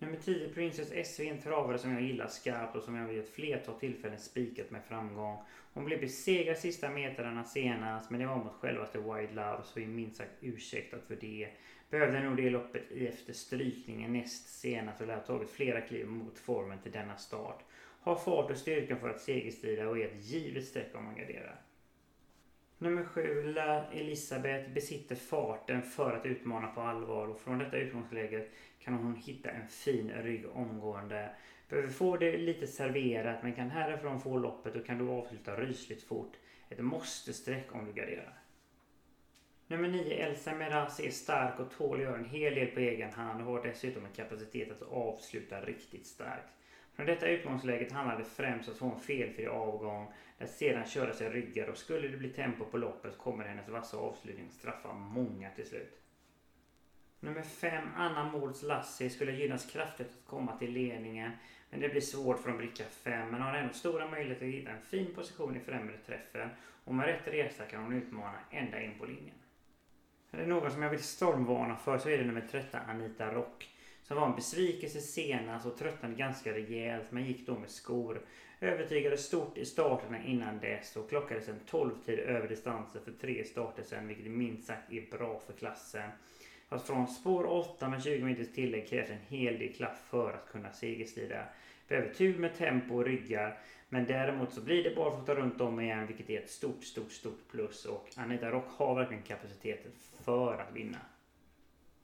Nummer 0.00 0.16
10 0.16 0.48
Princess 0.48 1.08
SV 1.08 1.22
är 1.22 1.30
en 1.30 1.38
travare 1.38 1.78
som 1.78 1.92
jag 1.92 2.02
gillar 2.02 2.28
skarpt 2.28 2.76
och 2.76 2.82
som 2.82 2.94
jag 2.94 3.06
vid 3.06 3.18
ett 3.18 3.28
flertal 3.28 3.74
tillfällen 3.74 4.18
spikat 4.18 4.70
med 4.70 4.84
framgång. 4.84 5.42
Hon 5.72 5.84
blev 5.84 6.00
besegrad 6.00 6.58
sista 6.58 6.90
metrarna 6.90 7.44
senast 7.44 8.10
men 8.10 8.20
det 8.20 8.26
var 8.26 8.38
mot 8.38 8.52
självaste 8.52 8.98
Wide 8.98 9.32
Love 9.34 9.62
så 9.64 9.80
vi 9.80 9.84
är 9.84 9.88
minst 9.88 10.16
sagt 10.16 10.32
ursäktat 10.40 11.04
för 11.06 11.16
det. 11.16 11.48
Behövde 11.90 12.20
nog 12.20 12.36
det 12.36 12.50
loppet 12.50 12.90
efter 12.90 13.32
strykningen 13.32 14.12
näst 14.12 14.48
senast 14.48 15.00
och 15.00 15.06
lär 15.06 15.14
ha 15.14 15.20
tagit 15.20 15.50
flera 15.50 15.80
kliv 15.80 16.06
mot 16.06 16.38
formen 16.38 16.78
till 16.78 16.92
denna 16.92 17.16
start. 17.16 17.64
Har 18.00 18.16
fart 18.16 18.50
och 18.50 18.58
styrka 18.58 18.96
för 18.96 19.08
att 19.08 19.20
segerstrida 19.20 19.88
och 19.88 19.98
är 19.98 20.04
ett 20.04 20.24
givet 20.24 20.64
streck 20.64 20.94
om 20.94 21.04
man 21.04 21.16
garderar. 21.16 21.60
Nummer 22.80 23.04
sju, 23.04 23.42
La 23.42 23.92
Elisabeth 23.92 24.70
besitter 24.70 25.16
farten 25.16 25.82
för 25.82 26.16
att 26.16 26.26
utmana 26.26 26.68
på 26.68 26.80
allvar 26.80 27.28
och 27.28 27.40
från 27.40 27.58
detta 27.58 27.76
utgångsläge 27.76 28.46
kan 28.78 28.94
hon 28.94 29.16
hitta 29.16 29.50
en 29.50 29.68
fin 29.68 30.10
rygg 30.10 30.46
omgående. 30.52 31.30
Behöver 31.68 31.88
få 31.88 32.16
det 32.16 32.36
lite 32.36 32.66
serverat 32.66 33.42
men 33.42 33.54
kan 33.54 33.70
härifrån 33.70 34.20
få 34.20 34.38
loppet 34.38 34.76
och 34.76 34.86
kan 34.86 35.06
då 35.06 35.12
avsluta 35.12 35.56
rysligt 35.56 36.02
fort. 36.02 36.36
Ett 36.68 36.78
måste-streck 36.78 37.74
om 37.74 37.86
du 37.86 37.92
garderar. 37.92 38.38
Nummer 39.66 39.88
9, 39.88 40.14
Elsa 40.14 40.54
Meraz 40.54 41.00
är 41.00 41.10
stark 41.10 41.60
och 41.60 41.70
tål 41.70 41.96
att 41.96 42.02
göra 42.02 42.16
en 42.16 42.24
hel 42.24 42.54
del 42.54 42.66
på 42.66 42.80
egen 42.80 43.12
hand 43.12 43.40
och 43.40 43.46
har 43.46 43.62
dessutom 43.62 44.04
en 44.04 44.12
kapacitet 44.12 44.70
att 44.70 44.82
avsluta 44.82 45.60
riktigt 45.60 46.06
starkt. 46.06 46.52
Från 46.98 47.06
detta 47.06 47.28
utgångsläget 47.28 47.92
handlar 47.92 48.18
det 48.18 48.24
främst 48.24 48.68
om 48.68 48.72
att 48.72 48.78
få 48.78 48.90
en 48.90 49.00
felfri 49.00 49.46
avgång, 49.46 50.12
där 50.38 50.46
sedan 50.46 50.86
köra 50.86 51.12
sig 51.12 51.30
ryggar 51.30 51.68
och 51.68 51.76
skulle 51.76 52.08
det 52.08 52.16
bli 52.16 52.28
tempo 52.28 52.64
på 52.64 52.78
loppet 52.78 53.18
kommer 53.18 53.44
hennes 53.44 53.68
vassa 53.68 53.96
avslutning 53.96 54.50
straffa 54.50 54.92
många 54.92 55.50
till 55.50 55.66
slut. 55.66 56.00
Nummer 57.20 57.42
5, 57.42 57.88
Anna 57.96 58.24
Mårds 58.24 58.62
Lassie, 58.62 59.10
skulle 59.10 59.32
gynnas 59.32 59.70
kraftigt 59.70 60.06
att 60.06 60.26
komma 60.26 60.56
till 60.56 60.72
ledningen. 60.72 61.30
Men 61.70 61.80
det 61.80 61.88
blir 61.88 62.00
svårt 62.00 62.42
från 62.42 62.56
bricka 62.56 62.84
5, 62.84 63.30
men 63.30 63.42
har 63.42 63.54
ändå 63.54 63.74
stora 63.74 64.10
möjligheter 64.10 64.46
att 64.46 64.52
hitta 64.52 64.70
en 64.70 64.82
fin 64.82 65.14
position 65.14 65.56
i 65.56 65.60
främre 65.60 65.96
träffen. 66.06 66.48
Och 66.84 66.94
med 66.94 67.06
rätt 67.06 67.26
resa 67.26 67.64
kan 67.64 67.82
hon 67.82 67.92
utmana 67.92 68.38
ända 68.50 68.82
in 68.82 68.98
på 68.98 69.04
linjen. 69.04 69.36
Är 70.30 70.38
det 70.38 70.46
någon 70.46 70.70
som 70.70 70.82
jag 70.82 70.90
vill 70.90 71.02
stormvarna 71.02 71.76
för 71.76 71.98
så 71.98 72.08
är 72.08 72.18
det 72.18 72.24
nummer 72.24 72.48
13, 72.50 72.80
Anita 72.88 73.34
Rock. 73.34 73.74
Som 74.08 74.16
var 74.16 74.26
en 74.26 74.34
besvikelse 74.34 75.00
senast 75.00 75.66
och 75.66 75.76
tröttnade 75.76 76.14
ganska 76.14 76.52
rejält 76.52 77.06
men 77.10 77.24
gick 77.24 77.46
då 77.46 77.58
med 77.58 77.70
skor. 77.70 78.20
Övertygade 78.60 79.18
stort 79.18 79.58
i 79.58 79.64
starterna 79.64 80.24
innan 80.24 80.58
dess 80.58 80.96
och 80.96 81.08
klockades 81.08 81.48
en 81.48 81.60
12-tid 81.70 82.18
över 82.18 82.48
distansen 82.48 83.02
för 83.04 83.12
tre 83.12 83.44
starter 83.44 83.82
sen 83.82 84.08
vilket 84.08 84.30
minst 84.30 84.66
sagt 84.66 84.92
är 84.92 85.10
bra 85.18 85.40
för 85.46 85.52
klassen. 85.52 86.10
Fast 86.68 86.86
från 86.86 87.06
spår 87.06 87.46
8 87.46 87.88
med 87.88 88.02
20 88.02 88.24
minuters 88.24 88.52
tillägg 88.54 88.88
krävs 88.88 89.10
en 89.10 89.36
hel 89.36 89.58
del 89.58 89.74
klaff 89.74 89.98
för 90.10 90.32
att 90.32 90.52
kunna 90.52 90.72
segerstrida. 90.72 91.44
Behöver 91.88 92.14
tur 92.14 92.38
med 92.38 92.56
tempo 92.56 92.94
och 92.94 93.04
ryggar. 93.04 93.58
Men 93.88 94.06
däremot 94.06 94.52
så 94.52 94.60
blir 94.60 94.84
det 94.84 94.96
barfota 94.96 95.34
runt 95.34 95.60
om 95.60 95.80
igen 95.80 96.06
vilket 96.06 96.30
är 96.30 96.40
ett 96.40 96.50
stort, 96.50 96.84
stort, 96.84 97.12
stort 97.12 97.48
plus. 97.50 97.84
Och 97.84 98.08
Anita 98.16 98.50
Rock 98.50 98.68
har 98.68 98.94
verkligen 98.94 99.22
kapaciteten 99.22 99.92
för 100.24 100.54
att 100.54 100.76
vinna. 100.76 100.98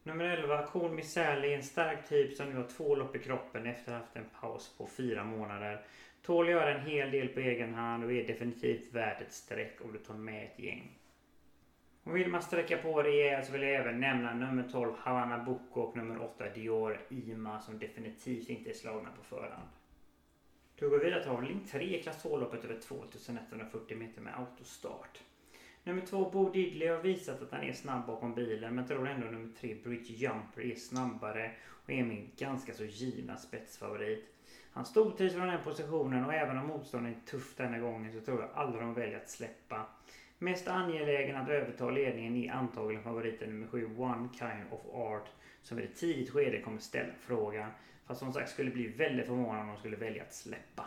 Nummer 0.07 0.25
11, 0.25 0.63
Korn 0.63 0.99
är 0.99 1.45
en 1.45 1.63
stark 1.63 2.09
typ 2.09 2.37
som 2.37 2.51
nu 2.51 2.57
har 2.57 2.65
två 2.65 2.95
lopp 2.95 3.17
i 3.17 3.19
kroppen 3.19 3.67
efter 3.67 3.93
att 3.93 3.99
ha 3.99 4.05
haft 4.05 4.17
en 4.17 4.27
paus 4.41 4.75
på 4.79 4.87
fyra 4.87 5.25
månader. 5.25 5.87
Tål 6.23 6.45
att 6.45 6.51
göra 6.51 6.71
en 6.71 6.87
hel 6.87 7.11
del 7.11 7.29
på 7.29 7.41
egen 7.41 7.75
hand 7.75 8.05
och 8.05 8.13
är 8.13 8.27
definitivt 8.27 8.93
värt 8.93 9.21
ett 9.21 9.33
streck 9.33 9.81
om 9.81 9.93
du 9.93 9.99
tar 9.99 10.15
med 10.15 10.45
ett 10.45 10.59
gäng. 10.59 10.99
Och 12.03 12.17
vill 12.17 12.29
man 12.29 12.43
sträcka 12.43 12.77
på 12.77 13.03
rejält 13.03 13.47
så 13.47 13.53
vill 13.53 13.63
jag 13.63 13.75
även 13.75 14.01
nämna 14.01 14.35
nummer 14.35 14.63
12 14.63 14.93
Havanna 14.97 15.39
Boko 15.39 15.81
och 15.81 15.97
nummer 15.97 16.23
8 16.23 16.49
Dior 16.49 17.01
Ima 17.09 17.61
som 17.61 17.79
definitivt 17.79 18.49
inte 18.49 18.71
är 18.71 18.75
slagna 18.75 19.11
på 19.11 19.23
förhand. 19.23 19.69
Då 20.79 20.89
går 20.89 20.99
vi 20.99 21.05
vidare 21.05 21.23
till 21.23 21.31
avdelning 21.31 21.61
3 21.61 21.99
klass 21.99 22.25
2-loppet 22.25 22.65
över 22.65 22.75
2140 22.75 23.97
meter 23.97 24.21
med 24.21 24.39
autostart. 24.39 25.23
Nummer 25.87 26.03
2 26.07 26.31
Bo 26.31 26.51
Diddley 26.51 26.89
har 26.89 27.03
visat 27.03 27.43
att 27.43 27.53
han 27.53 27.63
är 27.63 27.73
snabb 27.73 28.07
bakom 28.07 28.35
bilen 28.35 28.75
men 28.75 28.87
tror 28.87 29.09
ändå 29.09 29.27
nummer 29.27 29.49
3 29.61 29.75
Bridge 29.85 30.13
Jumper 30.13 30.63
är 30.63 30.75
snabbare 30.75 31.51
och 31.85 31.91
är 31.91 32.05
min 32.05 32.31
ganska 32.37 32.75
så 32.75 32.85
givna 32.85 33.37
spetsfavorit. 33.37 34.35
Han 34.73 34.85
stortrivs 34.85 35.35
från 35.35 35.49
den 35.49 35.65
positionen 35.65 36.25
och 36.25 36.35
även 36.35 36.59
om 36.59 36.67
motståndet 36.67 37.17
är 37.17 37.31
tufft 37.31 37.57
denna 37.57 37.79
gången 37.79 38.13
så 38.13 38.21
tror 38.21 38.41
jag 38.41 38.51
aldrig 38.55 38.83
de 38.83 38.95
väljer 38.95 39.17
att 39.17 39.31
släppa. 39.31 39.87
Mest 40.39 40.69
angelägen 40.69 41.37
att 41.37 41.49
överta 41.49 41.91
ledningen 41.91 42.37
är 42.37 42.53
antagligen 42.53 43.03
favoriten 43.03 43.51
nummer 43.51 43.67
7 43.67 43.97
One 43.97 44.29
Kind 44.39 44.67
of 44.71 44.95
Art 44.95 45.29
som 45.63 45.79
i 45.79 45.83
ett 45.83 45.97
tidigt 45.97 46.31
skede 46.31 46.61
kommer 46.61 46.79
ställa 46.79 47.13
frågan. 47.21 47.71
Fast 48.07 48.21
som 48.21 48.33
sagt 48.33 48.51
skulle 48.51 48.71
bli 48.71 48.87
väldigt 48.87 49.27
förvånad 49.27 49.61
om 49.61 49.69
de 49.69 49.77
skulle 49.77 49.97
välja 49.97 50.23
att 50.23 50.35
släppa. 50.35 50.87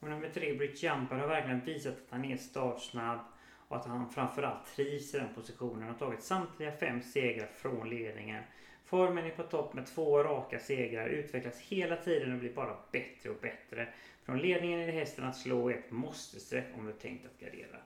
Och 0.00 0.08
nummer 0.08 0.28
3 0.28 0.54
Bridge 0.54 0.86
Jumper 0.86 1.16
har 1.16 1.28
verkligen 1.28 1.64
visat 1.64 1.92
att 1.92 2.10
han 2.10 2.24
är 2.24 2.36
startsnabb 2.36 3.18
och 3.68 3.76
att 3.76 3.86
han 3.86 4.10
framförallt 4.10 4.66
trivs 4.76 5.14
i 5.14 5.18
den 5.18 5.34
positionen 5.34 5.90
och 5.90 5.98
tagit 5.98 6.22
samtliga 6.22 6.72
fem 6.72 7.02
segrar 7.02 7.46
från 7.46 7.90
ledningen. 7.90 8.42
Formen 8.84 9.26
är 9.26 9.30
på 9.30 9.42
topp 9.42 9.74
med 9.74 9.86
två 9.86 10.22
raka 10.22 10.58
segrar, 10.58 11.08
utvecklas 11.08 11.60
hela 11.60 11.96
tiden 11.96 12.32
och 12.32 12.38
blir 12.38 12.54
bara 12.54 12.76
bättre 12.92 13.30
och 13.30 13.40
bättre. 13.40 13.88
Från 14.22 14.38
ledningen 14.38 14.80
är 14.80 14.86
det 14.86 14.92
hästen 14.92 15.24
att 15.24 15.36
slå 15.36 15.70
ett 15.70 15.90
måste-streck 15.90 16.66
om 16.78 16.86
du 16.86 16.92
tänkt 16.92 17.26
att 17.26 17.40
gardera. 17.40 17.78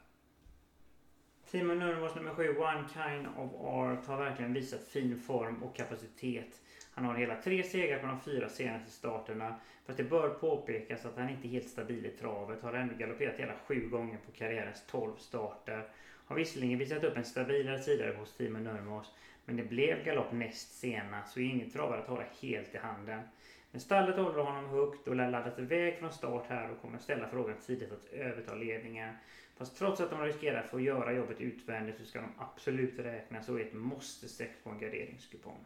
Timo 1.52 1.74
Nurmos 1.74 2.14
nummer 2.14 2.32
7, 2.32 2.58
One 2.58 2.84
Kind 2.94 3.26
of 3.36 3.50
Art, 3.60 4.06
har 4.06 4.16
verkligen 4.16 4.52
visat 4.52 4.82
fin 4.84 5.18
form 5.18 5.62
och 5.62 5.76
kapacitet. 5.76 6.60
Han 6.94 7.04
har 7.04 7.14
hela 7.14 7.36
tre 7.36 7.64
segrar 7.64 7.98
på 7.98 8.06
de 8.06 8.18
fyra 8.18 8.48
senaste 8.48 8.90
starterna. 8.90 9.54
Fast 9.86 9.96
det 9.96 10.02
bör 10.02 10.28
påpekas 10.28 11.04
att 11.04 11.16
han 11.16 11.28
inte 11.28 11.46
är 11.46 11.50
helt 11.50 11.68
stabil 11.68 12.06
i 12.06 12.10
travet. 12.10 12.62
Har 12.62 12.72
ändå 12.72 12.94
galopperat 12.94 13.36
hela 13.36 13.54
sju 13.54 13.88
gånger 13.88 14.18
på 14.18 14.30
karriärens 14.30 14.82
12 14.86 15.16
starter. 15.16 15.86
Har 16.24 16.36
visserligen 16.36 16.78
visat 16.78 17.04
upp 17.04 17.16
en 17.16 17.24
stabilare 17.24 17.78
sida 17.78 18.12
hos 18.12 18.32
Timo 18.32 18.58
Nurmos. 18.58 19.12
Men 19.44 19.56
det 19.56 19.62
blev 19.62 20.02
galopp 20.02 20.30
näst 20.30 20.72
senast 20.72 21.32
så 21.32 21.40
inget 21.40 21.72
travare 21.72 21.98
att 21.98 22.06
hålla 22.06 22.24
helt 22.40 22.74
i 22.74 22.78
handen. 22.78 23.24
Men 23.70 23.80
stallet 23.80 24.16
håller 24.16 24.42
honom 24.42 24.68
högt 24.68 25.08
och 25.08 25.16
lär 25.16 25.28
laddat 25.28 25.58
iväg 25.58 25.98
från 25.98 26.12
start 26.12 26.46
här 26.46 26.70
och 26.70 26.78
kommer 26.78 26.98
ställa 26.98 27.26
frågan 27.26 27.56
tidigt 27.56 27.92
att 27.92 28.06
överta 28.06 28.54
ledningen. 28.54 29.14
Fast 29.56 29.78
trots 29.78 30.00
att 30.00 30.10
de 30.10 30.24
riskerar 30.24 30.60
att 30.60 30.70
få 30.70 30.80
göra 30.80 31.12
jobbet 31.12 31.40
utvändigt 31.40 31.96
så 31.98 32.04
ska 32.04 32.20
de 32.20 32.30
absolut 32.36 32.98
räknas 32.98 33.48
och 33.48 33.60
är 33.60 33.62
ett 33.64 33.72
måste-streck 33.72 34.64
på 34.64 34.70
en 34.70 34.78
garderingskupong. 34.78 35.64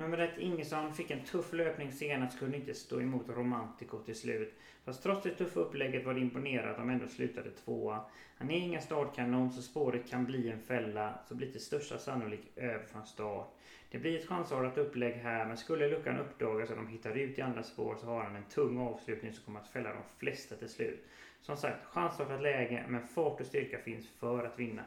Nummer 0.00 0.18
ett 0.18 0.38
Ingesson 0.38 0.92
fick 0.92 1.10
en 1.10 1.24
tuff 1.24 1.52
löpning 1.52 1.92
senast 1.92 2.38
kunde 2.38 2.56
inte 2.56 2.74
stå 2.74 3.00
emot 3.00 3.28
Romantico 3.28 4.00
till 4.00 4.14
slut. 4.14 4.56
Fast 4.84 5.02
trots 5.02 5.22
det 5.22 5.30
tuffa 5.30 5.60
upplägget 5.60 6.04
var 6.04 6.14
det 6.14 6.20
imponerande 6.20 6.70
att 6.70 6.76
de 6.76 6.88
ändå 6.88 7.06
slutade 7.06 7.50
tvåa. 7.50 8.00
Han 8.34 8.50
är 8.50 8.60
ingen 8.60 8.80
startkanon 8.80 9.50
så 9.50 9.62
spåret 9.62 10.08
kan 10.08 10.26
bli 10.26 10.48
en 10.48 10.58
fälla 10.58 11.18
så 11.24 11.34
blir 11.34 11.46
till 11.46 11.60
största 11.60 11.98
sannolik 11.98 12.48
över 12.56 12.86
från 12.86 13.04
start. 13.04 13.54
Det 13.88 13.98
blir 13.98 14.16
ett 14.16 14.24
chansartat 14.24 14.78
upplägg 14.78 15.14
här 15.14 15.44
men 15.44 15.56
skulle 15.56 15.86
luckan 15.86 16.16
uppdagas 16.16 16.70
och 16.70 16.76
de 16.76 16.86
hittar 16.86 17.16
ut 17.16 17.38
i 17.38 17.40
andra 17.40 17.62
spår 17.62 17.96
så 17.96 18.06
har 18.06 18.22
han 18.22 18.36
en 18.36 18.44
tung 18.44 18.78
avslutning 18.78 19.32
som 19.32 19.44
kommer 19.44 19.60
att 19.60 19.68
fälla 19.68 19.92
de 19.92 20.02
flesta 20.18 20.56
till 20.56 20.68
slut. 20.68 21.06
Som 21.40 21.56
sagt, 21.56 21.84
chansartat 21.84 22.42
läge 22.42 22.84
men 22.88 23.08
fart 23.08 23.40
och 23.40 23.46
styrka 23.46 23.78
finns 23.78 24.08
för 24.08 24.44
att 24.44 24.58
vinna. 24.58 24.84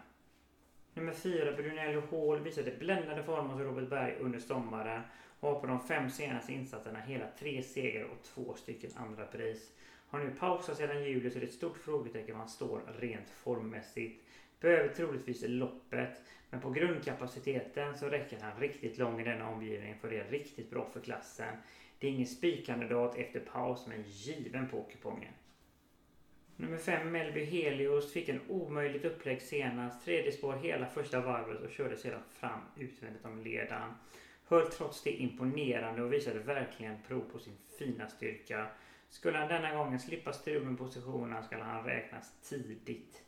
Nummer 0.94 1.14
4, 1.14 1.52
Brunello 1.52 2.02
Hall, 2.12 2.44
visade 2.44 2.72
bländande 2.72 3.24
form 3.24 3.50
hos 3.50 3.62
Robert 3.62 3.90
Berg 3.90 4.16
under 4.20 4.40
sommaren 4.40 5.02
och 5.40 5.50
har 5.50 5.60
på 5.60 5.68
de 5.68 5.80
fem 5.88 6.10
senaste 6.10 6.54
insatserna 6.54 7.00
hela 7.00 7.26
tre 7.40 7.64
segrar 7.64 8.04
och 8.04 8.24
två 8.24 8.54
stycken 8.54 8.92
andra 8.96 9.26
pris. 9.26 9.72
Har 10.08 10.20
nu 10.20 10.30
pausat 10.40 10.78
sedan 10.78 11.04
juli 11.04 11.30
så 11.30 11.40
det 11.40 11.46
är 11.46 11.48
ett 11.48 11.54
stort 11.54 11.78
frågetecken 11.78 12.36
var 12.36 12.40
han 12.40 12.50
står 12.50 12.82
rent 13.00 13.30
formmässigt. 13.30 14.24
Behöver 14.60 14.94
troligtvis 14.94 15.44
loppet, 15.48 16.22
men 16.50 16.62
på 16.62 16.70
grundkapaciteten 16.70 17.98
så 17.98 18.10
räcker 18.10 18.40
han 18.42 18.60
riktigt 18.60 18.98
lång 18.98 19.22
i 19.22 19.24
denna 19.24 19.50
omgivning 19.50 19.96
för 20.02 20.10
det 20.10 20.20
är 20.20 20.30
riktigt 20.30 20.70
bra 20.70 20.90
för 20.94 21.00
klassen. 21.00 21.56
Det 22.00 22.08
är 22.08 22.12
ingen 22.12 22.28
spikkandidat 22.28 23.16
efter 23.18 23.40
paus 23.40 23.88
men 23.88 24.04
given 24.04 24.70
på 24.70 24.84
kupongen. 24.84 25.34
Nummer 26.58 26.78
5 26.78 27.12
Melby 27.12 27.46
Helios 27.46 28.14
fick 28.14 28.30
en 28.30 28.42
omöjligt 28.50 29.06
upplägg 29.06 29.42
senast. 29.42 30.06
Tredje 30.06 30.32
spår 30.32 30.54
hela 30.54 30.86
första 30.86 31.22
varvet 31.22 31.62
och 31.62 31.72
körde 31.72 31.98
sedan 31.98 32.22
fram 32.30 32.60
utvändigt 32.78 33.26
om 33.26 33.44
ledaren. 33.44 33.94
Höll 34.46 34.68
trots 34.68 35.04
det 35.04 35.12
imponerande 35.12 36.04
och 36.04 36.14
visade 36.14 36.40
verkligen 36.40 36.98
prov 37.08 37.22
på 37.32 37.40
sin 37.40 37.58
fina 37.80 38.10
styrka. 38.10 38.68
Skulle 39.10 39.38
han 39.38 39.48
denna 39.48 39.76
gången 39.76 40.00
slippa 40.00 40.34
strul 40.34 40.64
med 40.64 40.78
positionerna 40.78 41.44
skulle 41.44 41.64
han 41.64 41.86
räknas 41.86 42.34
tidigt. 42.42 43.24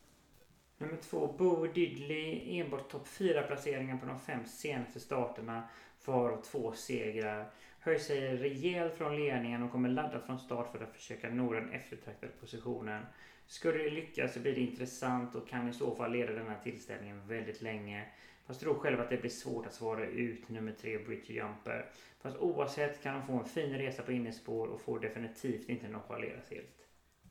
Nummer 0.78 0.98
2 0.98 1.36
Bo 1.38 1.66
Diddley 1.66 2.60
enbart 2.60 2.90
topp 2.90 3.08
4 3.08 3.44
placeringar 3.44 3.98
på 3.98 4.06
de 4.06 4.20
fem 4.20 4.46
senaste 4.46 5.00
starterna 5.00 5.64
varav 6.06 6.42
två 6.42 6.72
segrar. 6.72 7.52
Höjer 7.86 8.00
sig 8.00 8.38
rejält 8.38 8.94
från 8.94 9.16
ledningen 9.16 9.64
och 9.64 9.72
kommer 9.72 9.90
laddat 9.90 10.26
från 10.26 10.40
start 10.40 10.72
för 10.72 10.84
att 10.84 10.96
försöka 10.96 11.30
nå 11.30 11.54
den 11.54 11.72
eftertraktade 11.72 12.32
positionen. 12.40 13.06
Skulle 13.48 13.84
det 13.84 13.90
lyckas 13.90 14.34
så 14.34 14.40
blir 14.40 14.56
det 14.56 14.62
intressant 14.62 15.36
och 15.36 15.48
kan 15.48 15.70
i 15.70 15.74
så 15.74 15.96
fall 15.96 16.12
leda 16.12 16.34
den 16.34 16.48
här 16.48 16.60
tillställningen 16.64 17.28
väldigt 17.28 17.62
länge. 17.62 18.06
Fast 18.46 18.62
tror 18.62 18.74
själv 18.74 19.02
att 19.02 19.10
det 19.10 19.18
blir 19.18 19.30
svårt 19.30 19.66
att 19.66 19.74
svara 19.74 20.06
ut 20.06 20.50
nummer 20.50 20.72
3 20.72 20.98
Bridge 20.98 21.34
Jumper. 21.34 21.90
Fast 22.22 22.38
oavsett 22.38 23.04
kan 23.04 23.14
de 23.14 23.28
få 23.28 23.34
en 23.34 23.46
fin 23.46 23.78
resa 23.78 24.04
på 24.04 24.12
innespår 24.12 24.68
och 24.68 24.82
får 24.82 25.00
definitivt 25.00 25.70
inte 25.70 25.88
nonchaleras 25.88 26.50
helt. 26.52 26.88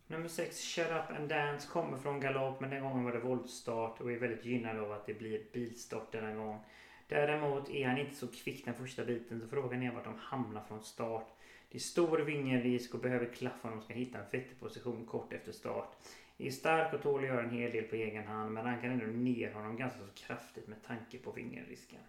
Nummer 0.06 0.28
6 0.28 0.60
Shut 0.60 0.86
Up 0.86 1.16
and 1.16 1.28
Dance 1.28 1.68
kommer 1.68 1.98
från 1.98 2.20
galopp 2.20 2.60
men 2.60 2.70
den 2.70 2.82
gången 2.82 3.04
var 3.04 3.12
det 3.12 3.20
voltstart 3.20 4.00
och 4.00 4.12
är 4.12 4.18
väldigt 4.18 4.44
gynnad 4.44 4.78
av 4.78 4.92
att 4.92 5.06
det 5.06 5.14
blir 5.14 5.42
bilstart 5.52 6.12
denna 6.12 6.34
gång. 6.34 6.64
Däremot 7.08 7.70
är 7.70 7.86
han 7.86 7.98
inte 7.98 8.14
så 8.14 8.28
kvick 8.28 8.64
den 8.64 8.74
första 8.74 9.04
biten 9.04 9.40
så 9.40 9.48
frågan 9.48 9.82
är 9.82 9.92
vart 9.92 10.04
de 10.04 10.18
hamnar 10.18 10.62
från 10.62 10.82
start. 10.82 11.28
Det 11.68 11.78
är 11.78 11.80
stor 11.80 12.18
vingelrisk 12.18 12.94
och 12.94 13.00
behöver 13.00 13.26
klaffa 13.26 13.68
om 13.68 13.74
de 13.74 13.82
ska 13.82 13.94
hitta 13.94 14.18
en 14.18 14.24
vettig 14.30 14.60
position 14.60 15.06
kort 15.06 15.32
efter 15.32 15.52
start. 15.52 15.96
Är 16.38 16.50
stark 16.50 16.94
och 16.94 17.02
tål 17.02 17.20
att 17.20 17.28
göra 17.28 17.42
en 17.42 17.50
hel 17.50 17.72
del 17.72 17.84
på 17.84 17.96
egen 17.96 18.26
hand 18.26 18.52
men 18.52 18.64
rankar 18.64 18.88
ändå 18.88 19.06
ner 19.06 19.52
honom 19.52 19.76
ganska 19.76 19.98
så 19.98 20.26
kraftigt 20.26 20.68
med 20.68 20.82
tanke 20.82 21.18
på 21.18 21.32
vingelrisken. 21.32 22.00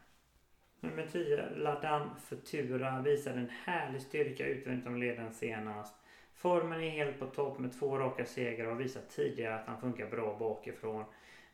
Nummer 0.79 1.07
10, 1.11 1.49
Ladan 1.55 2.09
Futura 2.19 3.01
visar 3.01 3.33
en 3.33 3.49
härlig 3.49 4.01
styrka 4.01 4.45
utvändigt 4.45 4.87
om 4.87 4.97
leden 4.97 5.33
senast. 5.33 5.95
Formen 6.35 6.81
är 6.81 6.89
helt 6.89 7.19
på 7.19 7.25
topp 7.25 7.59
med 7.59 7.79
två 7.79 7.97
raka 7.97 8.25
segrar 8.25 8.65
och 8.65 8.71
har 8.71 8.83
visat 8.83 9.09
tidigare 9.09 9.55
att 9.55 9.67
han 9.67 9.81
funkar 9.81 10.09
bra 10.09 10.37
bakifrån. 10.39 11.05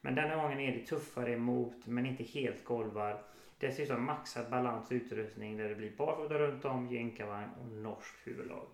Men 0.01 0.15
denna 0.15 0.35
gången 0.35 0.59
är 0.59 0.71
det 0.71 0.85
tuffare 0.85 1.33
emot 1.33 1.85
men 1.85 2.05
inte 2.05 2.23
helt 2.23 2.63
golvad. 2.63 3.17
Dessutom 3.57 4.05
maxad 4.05 4.49
balans 4.49 4.91
och 4.91 4.95
utrustning 4.95 5.57
där 5.57 5.69
det 5.69 5.75
blir 5.75 5.91
barfota 5.97 6.39
runt 6.39 6.65
om, 6.65 6.91
jänkarvagn 6.91 7.49
och 7.61 7.67
norskt 7.67 8.27
huvudlag. 8.27 8.67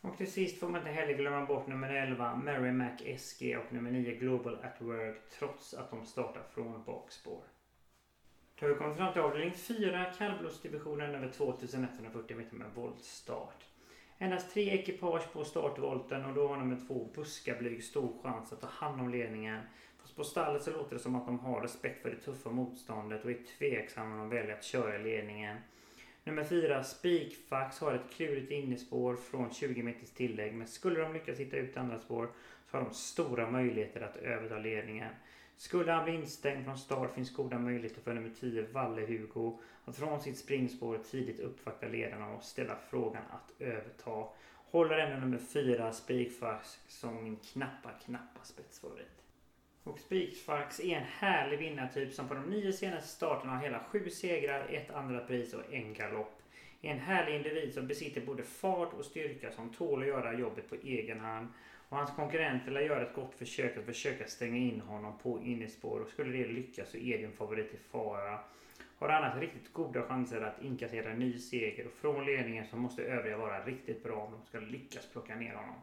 Och 0.00 0.16
till 0.16 0.32
sist 0.32 0.60
får 0.60 0.68
man 0.68 0.80
inte 0.80 0.92
heller 0.92 1.14
glömma 1.14 1.46
bort 1.46 1.66
nummer 1.66 1.90
11 1.90 2.36
Mary 2.36 2.72
Mac 2.72 3.18
SG 3.18 3.56
och 3.56 3.72
nummer 3.72 3.90
9 3.90 4.14
Global 4.14 4.58
at 4.62 4.82
Work 4.82 5.16
trots 5.38 5.74
att 5.74 5.90
de 5.90 6.04
startar 6.04 6.42
från 6.54 6.84
bakspår. 6.84 7.42
Då 8.58 8.66
har 8.66 8.72
vi 8.72 8.78
kommit 8.78 8.96
fram 8.96 9.12
till 9.12 9.22
avdelning 9.22 9.54
4 9.54 10.04
kallblodsdivisionen 10.18 11.14
över 11.14 11.28
2140 11.28 12.36
meter 12.36 12.56
med 12.56 12.70
voltstart. 12.74 13.64
Endast 14.18 14.54
tre 14.54 14.70
ekipage 14.70 15.32
på 15.32 15.44
startvolten 15.44 16.24
och 16.24 16.34
då 16.34 16.48
har 16.48 16.56
nummer 16.56 16.86
2 16.86 17.10
Buskablyg 17.14 17.84
stor 17.84 18.22
chans 18.22 18.52
att 18.52 18.60
ta 18.60 18.66
hand 18.66 19.00
om 19.00 19.10
ledningen. 19.10 19.60
På 20.16 20.24
stallet 20.24 20.62
så 20.62 20.70
låter 20.70 20.94
det 20.96 21.02
som 21.02 21.14
att 21.16 21.26
de 21.26 21.38
har 21.38 21.60
respekt 21.60 22.02
för 22.02 22.10
det 22.10 22.16
tuffa 22.16 22.50
motståndet 22.50 23.24
och 23.24 23.30
är 23.30 23.38
tveksamma 23.58 24.14
om 24.14 24.18
de 24.18 24.28
väljer 24.28 24.54
att 24.54 24.64
köra 24.64 24.98
ledningen. 24.98 25.56
Nummer 26.24 26.44
4, 26.44 26.84
Spikfax, 26.84 27.80
har 27.80 27.94
ett 27.94 28.10
klurigt 28.10 28.50
innespår 28.50 29.16
från 29.16 29.50
20 29.50 29.82
meters 29.82 30.10
tillägg. 30.10 30.54
Men 30.54 30.66
skulle 30.66 31.00
de 31.00 31.12
lyckas 31.12 31.38
hitta 31.38 31.56
ut 31.56 31.76
andra 31.76 31.98
spår 31.98 32.28
så 32.70 32.76
har 32.76 32.84
de 32.84 32.94
stora 32.94 33.50
möjligheter 33.50 34.00
att 34.00 34.16
överta 34.16 34.58
ledningen. 34.58 35.14
Skulle 35.56 35.92
han 35.92 36.04
bli 36.04 36.14
instängd 36.14 36.64
från 36.64 36.78
start 36.78 37.14
finns 37.14 37.36
goda 37.36 37.58
möjligheter 37.58 38.00
för 38.00 38.14
nummer 38.14 38.32
10, 38.40 38.66
Valle-Hugo, 38.72 39.58
att 39.84 39.96
från 39.96 40.20
sitt 40.20 40.38
springspår 40.38 40.98
tidigt 41.10 41.40
uppvakta 41.40 41.86
ledarna 41.88 42.28
och 42.28 42.44
ställa 42.44 42.76
frågan 42.90 43.22
att 43.30 43.52
överta. 43.58 44.28
Håller 44.70 44.98
ändå 44.98 45.26
nummer 45.26 45.38
4, 45.38 45.92
Spikfax, 45.92 46.78
som 46.88 47.24
min 47.24 47.36
knappa, 47.36 47.90
knappa 48.04 48.44
spetsfavorit. 48.44 49.25
Och 49.86 49.98
Spikfax 49.98 50.80
är 50.80 50.96
en 50.96 51.04
härlig 51.04 51.58
vinnartyp 51.58 52.12
som 52.12 52.28
på 52.28 52.34
de 52.34 52.50
nio 52.50 52.72
senaste 52.72 53.08
starterna 53.08 53.52
har 53.52 53.62
hela 53.62 53.80
sju 53.80 54.10
segrar, 54.10 54.68
ett 54.70 54.90
andra 54.90 55.20
pris 55.20 55.54
och 55.54 55.74
en 55.74 55.94
galopp. 55.94 56.42
Är 56.82 56.90
en 56.90 56.98
härlig 56.98 57.36
individ 57.36 57.74
som 57.74 57.86
besitter 57.86 58.20
både 58.20 58.42
fart 58.42 58.92
och 58.92 59.04
styrka 59.04 59.50
som 59.50 59.70
tål 59.70 60.02
att 60.02 60.08
göra 60.08 60.38
jobbet 60.38 60.68
på 60.68 60.74
egen 60.74 61.20
hand. 61.20 61.48
Och 61.88 61.96
hans 61.96 62.10
konkurrenter 62.10 62.70
lär 62.70 62.80
göra 62.80 63.06
ett 63.06 63.14
gott 63.14 63.34
försök 63.34 63.76
att 63.76 63.84
försöka 63.84 64.26
stänga 64.26 64.56
in 64.56 64.80
honom 64.80 65.18
på 65.22 65.40
innerspår 65.42 66.00
och 66.00 66.08
skulle 66.08 66.38
det 66.38 66.52
lyckas 66.52 66.90
så 66.90 66.96
är 66.96 67.18
din 67.18 67.32
favorit 67.32 67.74
i 67.74 67.78
fara. 67.90 68.38
Har 68.98 69.08
annars 69.08 69.40
riktigt 69.40 69.72
goda 69.72 70.02
chanser 70.02 70.40
att 70.40 70.62
inkassera 70.62 71.10
en 71.10 71.18
ny 71.18 71.38
seger 71.38 71.86
och 71.86 71.92
från 71.92 72.24
ledningen 72.24 72.66
så 72.66 72.76
måste 72.76 73.02
övriga 73.02 73.36
vara 73.36 73.64
riktigt 73.64 74.02
bra 74.02 74.16
om 74.16 74.32
de 74.32 74.46
ska 74.46 74.58
lyckas 74.60 75.06
plocka 75.12 75.34
ner 75.34 75.54
honom. 75.54 75.80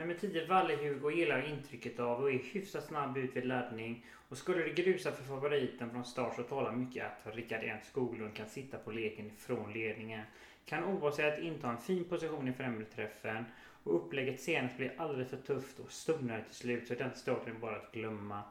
Nummer 0.00 0.14
10 0.14 0.46
Valle-Hugo 0.46 1.10
gillar 1.10 1.48
intrycket 1.48 2.00
av 2.00 2.20
och 2.20 2.30
är 2.30 2.38
hyfsat 2.38 2.84
snabb 2.84 3.16
ut 3.16 3.36
vid 3.36 3.46
laddning. 3.46 4.06
Och 4.28 4.38
skulle 4.38 4.62
det 4.62 4.82
grusa 4.82 5.12
för 5.12 5.24
favoriten 5.24 5.90
från 5.90 6.04
start 6.04 6.36
så 6.36 6.42
talar 6.42 6.72
mycket 6.72 7.04
att 7.04 7.34
Rickard 7.34 7.62
Ernst 7.62 7.90
Skoglund 7.90 8.36
kan 8.36 8.48
sitta 8.48 8.78
på 8.78 8.90
leken 8.90 9.26
ifrån 9.26 9.72
ledningen. 9.72 10.22
Kan 10.64 10.84
oavsett 10.84 11.38
inta 11.38 11.70
en 11.70 11.78
fin 11.78 12.04
position 12.04 12.48
i 12.48 12.52
främre 12.52 12.84
träffen. 12.84 13.44
Och 13.82 13.96
upplägget 13.96 14.40
senast 14.40 14.76
blir 14.76 14.94
alldeles 14.96 15.30
för 15.30 15.36
tufft 15.36 15.78
och 15.78 15.92
stumnar 15.92 16.42
till 16.42 16.54
slut 16.54 16.86
så 16.88 16.94
den 16.94 17.14
starten 17.14 17.60
bara 17.60 17.76
att 17.76 17.92
glömma. 17.92 18.42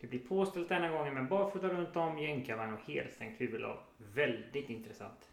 Det 0.00 0.06
blir 0.06 0.20
påställt 0.20 0.68
denna 0.68 0.88
gången 0.88 1.14
med 1.14 1.28
barfota 1.28 1.68
runt 1.68 1.96
om, 1.96 2.18
jänkarvagn 2.18 2.74
och 2.74 2.92
helstängt 2.92 3.40
huvudlag. 3.40 3.78
Väldigt 4.14 4.70
intressant. 4.70 5.31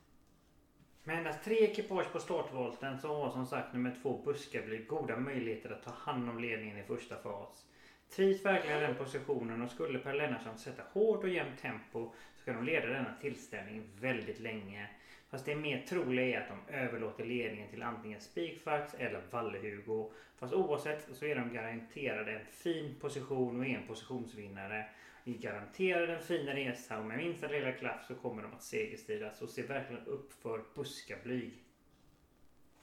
Med 1.10 1.18
endast 1.18 1.44
tre 1.44 1.64
ekipage 1.64 2.12
på 2.12 2.20
startvolten 2.20 2.98
så 2.98 3.14
har 3.14 3.30
som 3.30 3.46
sagt 3.46 3.74
nummer 3.74 3.92
två 4.02 4.22
Buskably 4.26 4.80
goda 4.80 5.16
möjligheter 5.16 5.70
att 5.70 5.84
ta 5.84 5.92
hand 5.92 6.30
om 6.30 6.40
ledningen 6.40 6.78
i 6.78 6.84
första 6.84 7.18
fas. 7.18 7.66
Trivs 8.10 8.46
verkligen 8.46 8.80
den 8.80 8.94
positionen 8.94 9.62
och 9.62 9.70
skulle 9.70 9.98
Per 9.98 10.14
Lennartsson 10.14 10.58
sätta 10.58 10.82
hårt 10.82 11.24
och 11.24 11.30
jämnt 11.30 11.58
tempo 11.58 12.08
så 12.36 12.46
kan 12.46 12.56
de 12.56 12.64
leda 12.64 12.90
denna 12.90 13.14
tillställning 13.14 13.84
väldigt 14.00 14.40
länge. 14.40 14.90
Fast 15.30 15.46
det 15.46 15.56
mer 15.56 15.78
troliga 15.78 16.26
är 16.26 16.38
att 16.40 16.48
de 16.48 16.62
överlåter 16.68 17.24
ledningen 17.24 17.68
till 17.68 17.82
antingen 17.84 18.20
Spikfax 18.20 18.94
eller 18.94 19.22
Valle-Hugo. 19.30 20.06
Fast 20.36 20.54
oavsett 20.54 21.08
så 21.12 21.26
är 21.26 21.36
de 21.36 21.52
garanterade 21.52 22.32
en 22.32 22.44
fin 22.44 22.92
position 23.00 23.58
och 23.58 23.66
är 23.66 23.76
en 23.76 23.84
positionsvinnare. 23.84 24.86
Vi 25.30 25.38
garanterar 25.38 26.08
en 26.08 26.22
fin 26.22 26.46
resa 26.46 27.00
och 27.00 27.06
med 27.06 27.18
minsta 27.18 27.48
lilla 27.48 27.72
klaff 27.72 28.06
så 28.08 28.16
kommer 28.16 28.42
de 28.42 28.54
att 28.54 28.64
segerstrida. 28.64 29.34
Så 29.34 29.48
se 29.48 29.62
verkligen 29.62 30.06
upp 30.06 30.34
för 30.34 30.64
buskablyg. 30.76 31.54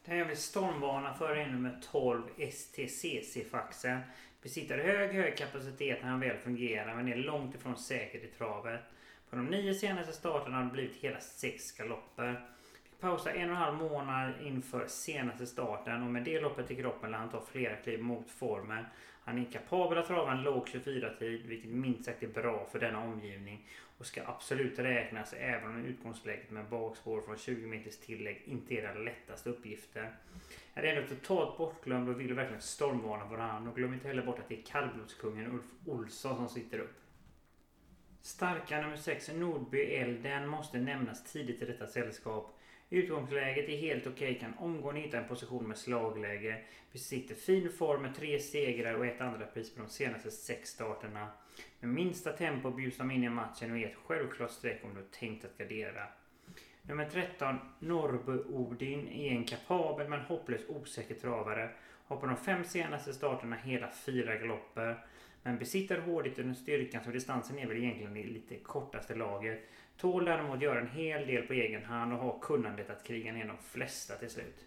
Den 0.04 0.16
jag 0.16 0.26
vill 0.26 0.36
stormvarna 0.36 1.14
för 1.14 1.36
är 1.36 1.46
nummer 1.46 1.80
12 1.92 2.22
STCC-faxen. 2.38 4.00
Besitter 4.42 4.78
hög, 4.78 5.10
hög 5.10 5.36
kapacitet 5.36 6.02
när 6.02 6.08
han 6.08 6.20
väl 6.20 6.36
fungerar 6.36 6.94
men 6.94 7.08
är 7.08 7.16
långt 7.16 7.54
ifrån 7.54 7.76
säker 7.76 8.18
i 8.18 8.26
travet. 8.26 8.80
På 9.30 9.36
de 9.36 9.46
nio 9.46 9.74
senaste 9.74 10.12
starterna 10.12 10.56
har 10.56 10.64
det 10.64 10.70
blivit 10.70 10.96
hela 10.96 11.20
sex 11.20 11.72
galopper. 11.72 12.48
Fick 12.82 13.00
pausa 13.00 13.32
en 13.32 13.50
och 13.50 13.56
en 13.56 13.62
halv 13.62 13.76
månad 13.76 14.32
inför 14.42 14.86
senaste 14.86 15.46
starten 15.46 16.02
och 16.02 16.10
med 16.10 16.24
det 16.24 16.40
loppet 16.40 16.70
i 16.70 16.76
kroppen 16.76 17.10
lär 17.10 17.18
han 17.18 17.30
ta 17.30 17.40
flera 17.40 17.76
kliv 17.76 18.02
mot 18.02 18.30
formen. 18.30 18.84
Han 19.26 19.38
är 19.38 19.44
kapabel 19.44 19.98
att 19.98 20.06
trava 20.06 20.32
en 20.32 20.42
låg 20.42 20.68
24-tid, 20.68 21.46
vilket 21.46 21.70
minst 21.70 22.04
sagt 22.04 22.22
är 22.22 22.28
bra 22.28 22.66
för 22.72 22.78
denna 22.78 23.04
omgivning 23.04 23.68
och 23.98 24.06
ska 24.06 24.22
absolut 24.26 24.78
räknas 24.78 25.32
även 25.32 25.70
om 25.70 25.84
utgångsläget 25.84 26.50
med 26.50 26.68
bakspår 26.68 27.20
från 27.20 27.36
20 27.36 27.66
meters 27.66 27.96
tillägg 27.96 28.42
inte 28.44 28.74
är 28.74 28.82
den 28.82 29.04
lättaste 29.04 29.50
uppgiften. 29.50 30.06
Är 30.74 30.82
ändå 30.82 31.08
totalt 31.08 31.58
bortglömd 31.58 32.08
och 32.08 32.20
vill 32.20 32.34
verkligen 32.34 32.62
stormvarna 32.62 33.24
varandra 33.24 33.70
och 33.70 33.76
glöm 33.76 33.94
inte 33.94 34.08
heller 34.08 34.22
bort 34.22 34.38
att 34.38 34.48
det 34.48 34.58
är 34.58 34.62
kallblodskungen 34.62 35.52
Ulf 35.52 35.66
Olsson 35.86 36.36
som 36.36 36.48
sitter 36.48 36.78
upp. 36.78 36.96
Starka 38.20 38.80
nummer 38.80 38.96
6 38.96 39.30
Nordby 39.34 39.80
Elden 39.80 40.48
måste 40.48 40.78
nämnas 40.78 41.32
tidigt 41.32 41.62
i 41.62 41.64
detta 41.64 41.86
sällskap. 41.86 42.55
Utgångsläget 42.90 43.68
är 43.68 43.76
helt 43.76 44.06
okej, 44.06 44.30
okay, 44.30 44.40
kan 44.40 44.54
omgående 44.58 45.00
hitta 45.00 45.18
en 45.18 45.28
position 45.28 45.68
med 45.68 45.78
slagläge. 45.78 46.64
Besitter 46.92 47.34
fin 47.34 47.72
form 47.72 48.02
med 48.02 48.14
tre 48.14 48.38
segrar 48.38 48.94
och 48.94 49.06
ett 49.06 49.20
andra 49.20 49.46
pris 49.46 49.74
på 49.74 49.82
de 49.82 49.88
senaste 49.88 50.30
sex 50.30 50.70
starterna. 50.70 51.28
Med 51.80 51.90
minsta 51.90 52.32
tempo 52.32 52.70
bjuds 52.70 52.98
de 52.98 53.10
in 53.10 53.24
i 53.24 53.28
matchen 53.28 53.70
och 53.70 53.78
är 53.78 53.86
ett 53.86 53.96
självklart 54.06 54.50
streck 54.50 54.84
om 54.84 54.94
du 54.94 55.00
har 55.00 55.08
tänkt 55.08 55.44
att 55.44 55.58
gardera. 55.58 56.02
Nummer 56.82 57.08
13, 57.10 57.58
Norrby 57.78 58.32
Odin, 58.32 59.08
är 59.08 59.30
en 59.30 59.44
kapabel 59.44 60.08
men 60.08 60.20
hopplös 60.20 60.68
osäker 60.68 61.14
travare. 61.14 61.70
Har 62.06 62.16
på 62.16 62.26
de 62.26 62.36
fem 62.36 62.64
senaste 62.64 63.12
starterna 63.12 63.56
hela 63.56 63.90
fyra 63.90 64.36
galopper. 64.36 65.04
Men 65.42 65.58
besitter 65.58 65.98
hårdheten 65.98 66.50
och 66.50 66.56
styrkan 66.56 67.04
så 67.04 67.10
distansen 67.10 67.58
är 67.58 67.66
väl 67.66 67.76
egentligen 67.76 68.16
i 68.16 68.24
lite 68.24 68.56
kortaste 68.56 69.14
laget. 69.14 69.68
Tål 69.96 70.24
däremot 70.24 70.62
göra 70.62 70.80
en 70.80 70.90
hel 70.90 71.26
del 71.26 71.42
på 71.42 71.52
egen 71.52 71.84
hand 71.84 72.12
och 72.12 72.18
har 72.18 72.38
kunnandet 72.42 72.90
att 72.90 73.04
kriga 73.04 73.32
ner 73.32 73.46
de 73.46 73.56
flesta 73.58 74.14
till 74.14 74.30
slut. 74.30 74.66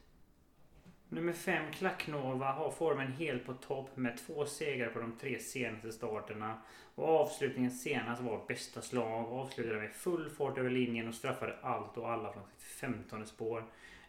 Nummer 1.10 1.34
5 1.34 1.72
Klacknova 1.72 2.52
har 2.52 2.72
formen 2.72 3.12
helt 3.12 3.46
på 3.46 3.54
topp 3.54 3.98
med 3.98 4.18
två 4.18 4.46
segrar 4.46 4.90
på 4.90 5.00
de 5.00 5.18
tre 5.18 5.40
senaste 5.40 5.92
starterna. 5.92 6.62
Och 6.96 7.10
avslutningen 7.10 7.72
senast 7.72 8.22
var 8.22 8.46
bästa 8.48 8.82
slag. 8.82 9.32
och 9.32 9.40
Avslutade 9.40 9.80
med 9.80 9.92
full 9.92 10.30
fart 10.30 10.58
över 10.58 10.70
linjen 10.70 11.08
och 11.08 11.16
straffade 11.16 11.56
allt 11.62 11.98
och 11.98 12.12
alla 12.12 12.34
från 12.34 12.44
sitt 12.48 12.62
femtonde 12.62 13.26
spår. 13.26 13.64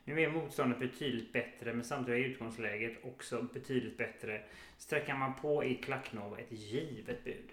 Nu 0.05 0.23
är 0.23 0.31
motståndet 0.31 0.79
betydligt 0.79 1.33
bättre 1.33 1.73
men 1.73 1.85
samtidigt 1.85 2.27
är 2.27 2.31
utgångsläget 2.31 3.05
också 3.05 3.43
betydligt 3.43 3.99
bättre. 3.99 4.43
Sträcker 4.79 5.15
man 5.15 5.35
på 5.35 5.65
i 5.65 5.75
Klacknova 5.75 6.39
ett 6.39 6.53
givet 6.53 7.25
bud. 7.25 7.51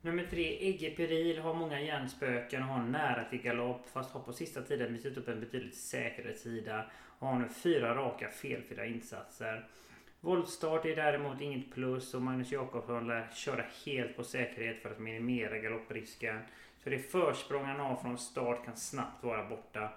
Nummer 0.00 0.26
tre, 0.30 0.58
Egge 0.60 0.90
Peril 0.90 1.38
har 1.38 1.54
många 1.54 1.80
hjärnspöken 1.80 2.62
och 2.62 2.68
har 2.68 2.82
nära 2.82 3.24
till 3.24 3.42
galopp 3.42 3.88
fast 3.88 4.10
har 4.10 4.20
på 4.20 4.32
sista 4.32 4.62
tiden 4.62 4.92
visat 4.92 5.16
upp 5.16 5.28
en 5.28 5.40
betydligt 5.40 5.76
säkrare 5.76 6.34
sida 6.34 6.84
och 7.18 7.28
har 7.28 7.38
nu 7.38 7.48
fyra 7.48 7.94
raka 7.94 8.28
felfria 8.28 8.86
insatser. 8.86 9.66
Voltstart 10.20 10.84
är 10.86 10.96
däremot 10.96 11.40
inget 11.40 11.74
plus 11.74 12.14
och 12.14 12.22
Magnus 12.22 12.52
Jakobsson 12.52 13.06
lär 13.06 13.28
köra 13.34 13.64
helt 13.86 14.16
på 14.16 14.24
säkerhet 14.24 14.82
för 14.82 14.90
att 14.90 14.98
minimera 14.98 15.58
galopprisken. 15.58 16.40
Så 16.84 16.90
det 16.90 16.98
försprång 16.98 17.64
han 17.64 17.80
har 17.80 17.96
från 17.96 18.18
start 18.18 18.64
kan 18.64 18.76
snabbt 18.76 19.24
vara 19.24 19.48
borta. 19.48 19.92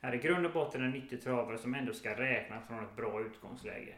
Är 0.00 0.14
i 0.14 0.18
grund 0.18 0.46
och 0.46 0.52
botten 0.52 0.84
en 0.84 0.90
nyttig 0.90 1.22
travare 1.22 1.58
som 1.58 1.74
ändå 1.74 1.92
ska 1.92 2.18
räknas 2.18 2.66
från 2.68 2.84
ett 2.84 2.96
bra 2.96 3.20
utgångsläge. 3.20 3.94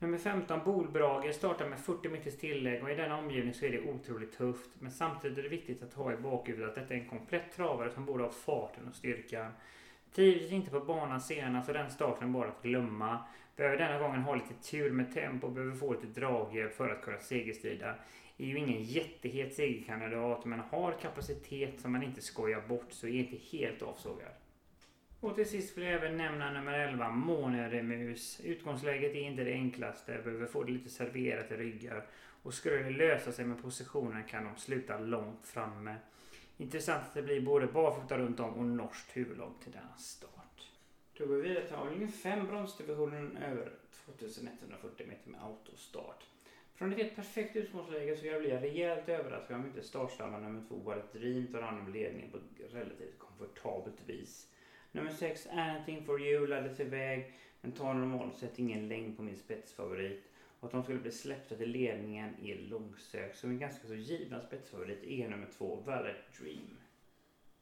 Nummer 0.00 0.18
15, 0.18 0.60
Bolbrager, 0.64 1.32
startar 1.32 1.68
med 1.68 1.80
40 1.80 2.08
meters 2.08 2.36
tillägg 2.36 2.82
och 2.82 2.90
i 2.90 2.94
denna 2.94 3.18
omgivning 3.18 3.54
så 3.54 3.64
är 3.64 3.70
det 3.70 3.80
otroligt 3.80 4.38
tufft. 4.38 4.70
Men 4.78 4.90
samtidigt 4.90 5.38
är 5.38 5.42
det 5.42 5.48
viktigt 5.48 5.82
att 5.82 5.94
ha 5.94 6.12
i 6.12 6.16
bakhuvudet 6.16 6.68
att 6.68 6.74
detta 6.74 6.94
är 6.94 6.98
en 6.98 7.08
komplett 7.08 7.56
travare 7.56 7.90
som 7.90 8.04
borde 8.04 8.24
ha 8.24 8.30
farten 8.30 8.88
och 8.88 8.94
styrkan. 8.94 9.52
Trivdes 10.14 10.52
inte 10.52 10.70
på 10.70 10.80
banan 10.80 11.20
senast 11.20 11.66
så 11.66 11.72
den 11.72 11.90
starten 11.90 12.32
bara 12.32 12.48
att 12.48 12.62
glömma. 12.62 13.24
Behöver 13.56 13.76
denna 13.76 13.98
gången 13.98 14.20
ha 14.20 14.34
lite 14.34 14.54
tur 14.70 14.90
med 14.90 15.14
tempo 15.14 15.46
och 15.46 15.52
behöver 15.52 15.74
få 15.74 15.92
lite 15.92 16.20
draghjälp 16.20 16.74
för 16.74 16.88
att 16.88 17.02
kunna 17.02 17.18
segerstrida. 17.18 17.94
Är 18.36 18.46
ju 18.46 18.58
ingen 18.58 18.82
jättehet 18.82 19.54
segerkandidat 19.54 20.44
men 20.44 20.60
har 20.60 20.92
kapacitet 20.92 21.80
som 21.80 21.92
man 21.92 22.02
inte 22.02 22.22
skojar 22.22 22.62
bort 22.68 22.92
så 22.92 23.06
är 23.06 23.12
inte 23.12 23.36
helt 23.56 23.82
avsågad. 23.82 24.32
Och 25.20 25.34
till 25.34 25.48
sist 25.48 25.78
vill 25.78 25.84
jag 25.84 25.94
även 25.94 26.16
nämna 26.16 26.52
nummer 26.52 26.72
11, 26.72 27.10
Måneremus. 27.10 28.40
Utgångsläget 28.40 29.14
är 29.14 29.20
inte 29.20 29.44
det 29.44 29.52
enklaste, 29.52 30.20
behöver 30.24 30.46
få 30.46 30.62
det 30.62 30.72
lite 30.72 30.90
serverat 30.90 31.52
i 31.52 31.56
ryggar. 31.56 32.06
Och 32.42 32.54
skulle 32.54 32.76
det 32.76 32.90
lösa 32.90 33.32
sig 33.32 33.44
med 33.44 33.62
positionen 33.62 34.24
kan 34.24 34.44
de 34.44 34.56
sluta 34.56 34.98
långt 34.98 35.46
framme. 35.46 35.96
Intressant 36.56 37.02
att 37.02 37.14
det 37.14 37.22
blir 37.22 37.40
både 37.40 37.66
barfota 37.66 38.18
runt 38.18 38.40
om 38.40 38.54
och 38.54 38.64
norskt 38.64 39.16
huvudlag 39.16 39.52
till 39.62 39.72
denna 39.72 39.96
start. 39.96 40.70
Då 41.18 41.26
går 41.26 41.36
vi 41.36 41.48
vidare 41.48 41.66
till 41.66 41.76
avdelning 41.76 42.12
5, 42.12 42.46
bronsdivisionen 42.46 43.36
över 43.36 43.72
2140 44.04 45.06
meter 45.06 45.30
med 45.30 45.42
autostart. 45.42 46.24
Från 46.74 46.92
ett 46.92 46.98
helt 46.98 47.16
perfekt 47.16 47.56
utgångsläge 47.56 48.16
så 48.16 48.26
jag 48.26 48.40
blir 48.40 48.60
rejält 48.60 49.08
överraskad 49.08 49.56
om 49.56 49.66
inte 49.66 49.82
startstammen 49.82 50.42
nummer 50.42 50.68
2 50.68 50.76
Wallet 50.76 51.12
Dream 51.12 51.46
tar 51.46 51.62
hand 51.62 51.80
om 51.80 51.92
ledningen 51.92 52.30
på 52.30 52.36
ett 52.36 52.74
relativt 52.74 53.18
komfortabelt 53.18 53.98
vis. 54.06 54.48
Nummer 54.98 55.12
6 55.12 55.46
Anything 55.52 56.04
for 56.04 56.20
you 56.20 56.46
laddades 56.46 56.80
iväg 56.80 57.32
men 57.60 57.72
tar 57.72 57.94
normalt 57.94 58.36
sett 58.36 58.58
ingen 58.58 58.88
längd 58.88 59.16
på 59.16 59.22
min 59.22 59.36
spetsfavorit. 59.36 60.24
Och 60.60 60.66
att 60.66 60.72
de 60.72 60.82
skulle 60.82 60.98
bli 60.98 61.10
släppta 61.10 61.54
till 61.54 61.70
ledningen 61.70 62.34
är 62.42 62.56
långsökt. 62.56 63.38
Så 63.38 63.46
min 63.46 63.58
ganska 63.58 63.86
så 63.86 63.94
givna 63.94 64.40
spetsfavorit 64.40 65.04
är 65.04 65.28
nummer 65.28 65.46
2 65.58 65.82
Valet 65.86 66.16
Dream. 66.40 66.76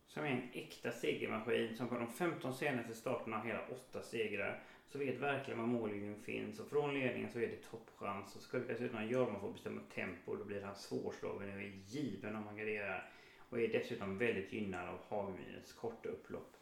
Som 0.07 0.25
är 0.25 0.29
en 0.29 0.49
äkta 0.53 0.93
segermaskin 0.93 1.77
som 1.77 1.89
på 1.89 1.95
de 1.95 2.13
15 2.13 2.55
senaste 2.55 2.95
starterna 2.95 3.37
har 3.37 3.47
hela 3.47 3.63
8 3.91 4.03
segrar. 4.03 4.63
Så 4.87 4.99
vet 4.99 5.21
verkligen 5.21 5.61
var 5.61 5.67
mållinjen 5.67 6.23
finns 6.23 6.61
och 6.61 6.69
från 6.69 6.95
ledningen 6.95 7.31
så 7.33 7.39
är 7.39 7.47
det 7.47 7.71
toppchans. 7.71 8.37
Och 8.37 8.43
skulle 8.43 8.65
dessutom 8.65 9.09
Jorma 9.09 9.41
få 9.41 9.51
bestämma 9.51 9.81
tempo 9.95 10.37
då 10.37 10.45
blir 10.45 10.63
han 10.63 10.77
svårslagen 10.77 11.55
och 11.55 11.63
är 11.63 11.73
given 11.87 12.37
om 12.37 12.47
han 12.47 12.57
garderar. 12.57 13.11
Och 13.49 13.61
är 13.61 13.69
dessutom 13.69 14.19
väldigt 14.19 14.53
gynnad 14.53 14.89
av 14.89 14.99
Hagmyrens 15.09 15.73
korta 15.73 16.09
upplopp. 16.09 16.56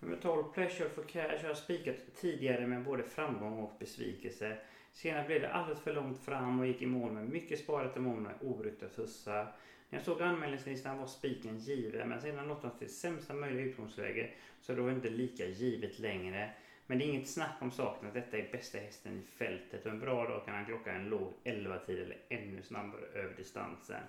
Nummer 0.00 0.16
12, 0.16 0.44
Pleasure 0.54 0.88
for 0.88 1.02
Cash, 1.02 1.46
har 1.46 1.54
spikat 1.54 1.96
tidigare 2.14 2.66
med 2.66 2.82
både 2.82 3.02
framgång 3.02 3.58
och 3.58 3.72
besvikelse. 3.78 4.56
Senare 4.92 5.26
blev 5.26 5.40
det 5.40 5.48
alldeles 5.48 5.80
för 5.80 5.92
långt 5.92 6.24
fram 6.24 6.58
och 6.60 6.66
gick 6.66 6.82
i 6.82 6.86
mål 6.86 7.12
med 7.12 7.24
mycket 7.24 7.58
sparat 7.58 7.96
i 7.96 7.98
mål 7.98 8.20
med 8.20 8.34
obrukta 8.40 8.88
tussar. 8.88 9.42
När 9.88 9.96
jag 9.96 10.02
såg 10.02 10.22
anmälningslistan 10.22 10.98
var 10.98 11.06
spiken 11.06 11.58
given 11.58 12.08
men 12.08 12.20
sedan 12.20 12.48
nått 12.48 12.62
han 12.62 12.72
till 12.72 12.88
sämsta 12.88 13.32
möjliga 13.32 13.64
utgångsläge 13.64 14.28
så 14.60 14.74
det 14.74 14.82
var 14.82 14.90
inte 14.90 15.08
lika 15.08 15.46
givet 15.46 15.98
längre. 15.98 16.50
Men 16.86 16.98
det 16.98 17.04
är 17.04 17.06
inget 17.06 17.26
snack 17.26 17.54
om 17.58 17.70
saken 17.70 18.08
att 18.08 18.14
detta 18.14 18.38
är 18.38 18.42
bästa 18.52 18.78
hästen 18.78 19.18
i 19.18 19.22
fältet 19.22 19.84
och 19.84 19.90
en 19.90 19.98
bra 19.98 20.26
dag 20.26 20.44
kan 20.44 20.54
han 20.54 20.64
klocka 20.64 20.92
en 20.92 21.08
låg 21.08 21.32
11 21.44 21.78
tid 21.78 21.98
eller 21.98 22.16
ännu 22.28 22.62
snabbare 22.62 23.04
över 23.04 23.34
distansen. 23.34 24.02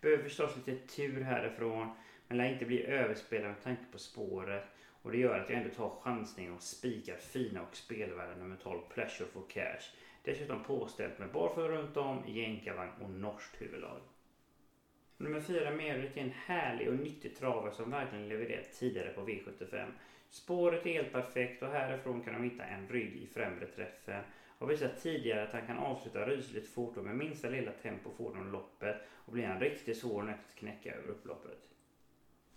Behöver 0.00 0.22
förstås 0.22 0.56
lite 0.56 0.74
tur 0.74 1.20
härifrån 1.20 1.88
men 2.28 2.36
lär 2.36 2.44
inte 2.44 2.66
bli 2.66 2.82
överspelad 2.82 3.50
med 3.50 3.60
tanke 3.60 3.86
på 3.90 3.98
spåret. 3.98 4.70
Och 5.04 5.12
det 5.12 5.18
gör 5.18 5.38
att 5.38 5.50
jag 5.50 5.58
ändå 5.58 5.74
tar 5.74 6.00
chansningen 6.00 6.54
och 6.54 6.62
spikar 6.62 7.16
fina 7.16 7.62
och 7.62 7.76
spelvärda 7.76 8.34
nummer 8.34 8.56
12 8.62 8.80
Pleasure 8.94 9.28
for 9.28 9.42
Cash. 9.48 9.84
Dessutom 10.22 10.64
påställt 10.64 11.18
med 11.18 11.32
barfota 11.32 11.68
runt 11.68 11.96
om, 11.96 12.22
jänkarvagn 12.26 13.02
och 13.02 13.10
norskt 13.10 13.62
huvudlag. 13.62 14.00
Nummer 15.16 15.40
4 15.40 15.70
Merit 15.70 16.16
är 16.16 16.20
en 16.20 16.30
härlig 16.30 16.88
och 16.88 16.94
nyttig 16.94 17.36
travare 17.36 17.72
som 17.72 17.90
verkligen 17.90 18.28
levererat 18.28 18.72
tidigare 18.72 19.10
på 19.10 19.20
V75. 19.20 19.86
Spåret 20.30 20.86
är 20.86 20.92
helt 20.92 21.12
perfekt 21.12 21.62
och 21.62 21.68
härifrån 21.68 22.22
kan 22.22 22.34
de 22.34 22.42
hitta 22.42 22.64
en 22.64 22.88
rygg 22.88 23.16
i 23.16 23.26
främre 23.26 23.66
träffen. 23.66 24.22
Och 24.58 24.70
visat 24.70 25.02
tidigare 25.02 25.42
att 25.42 25.52
han 25.52 25.66
kan 25.66 25.78
avsluta 25.78 26.26
rysligt 26.26 26.68
fort 26.68 26.96
och 26.96 27.04
med 27.04 27.16
minsta 27.16 27.48
lilla 27.48 27.72
tempo 27.72 28.10
får 28.16 28.34
de 28.34 28.52
loppet 28.52 28.96
och 29.10 29.32
blir 29.32 29.44
en 29.44 29.60
riktigt 29.60 29.98
svår 29.98 30.22
nöt 30.22 30.36
att 30.48 30.54
knäcka 30.54 30.94
över 30.94 31.08
upploppet. 31.08 31.73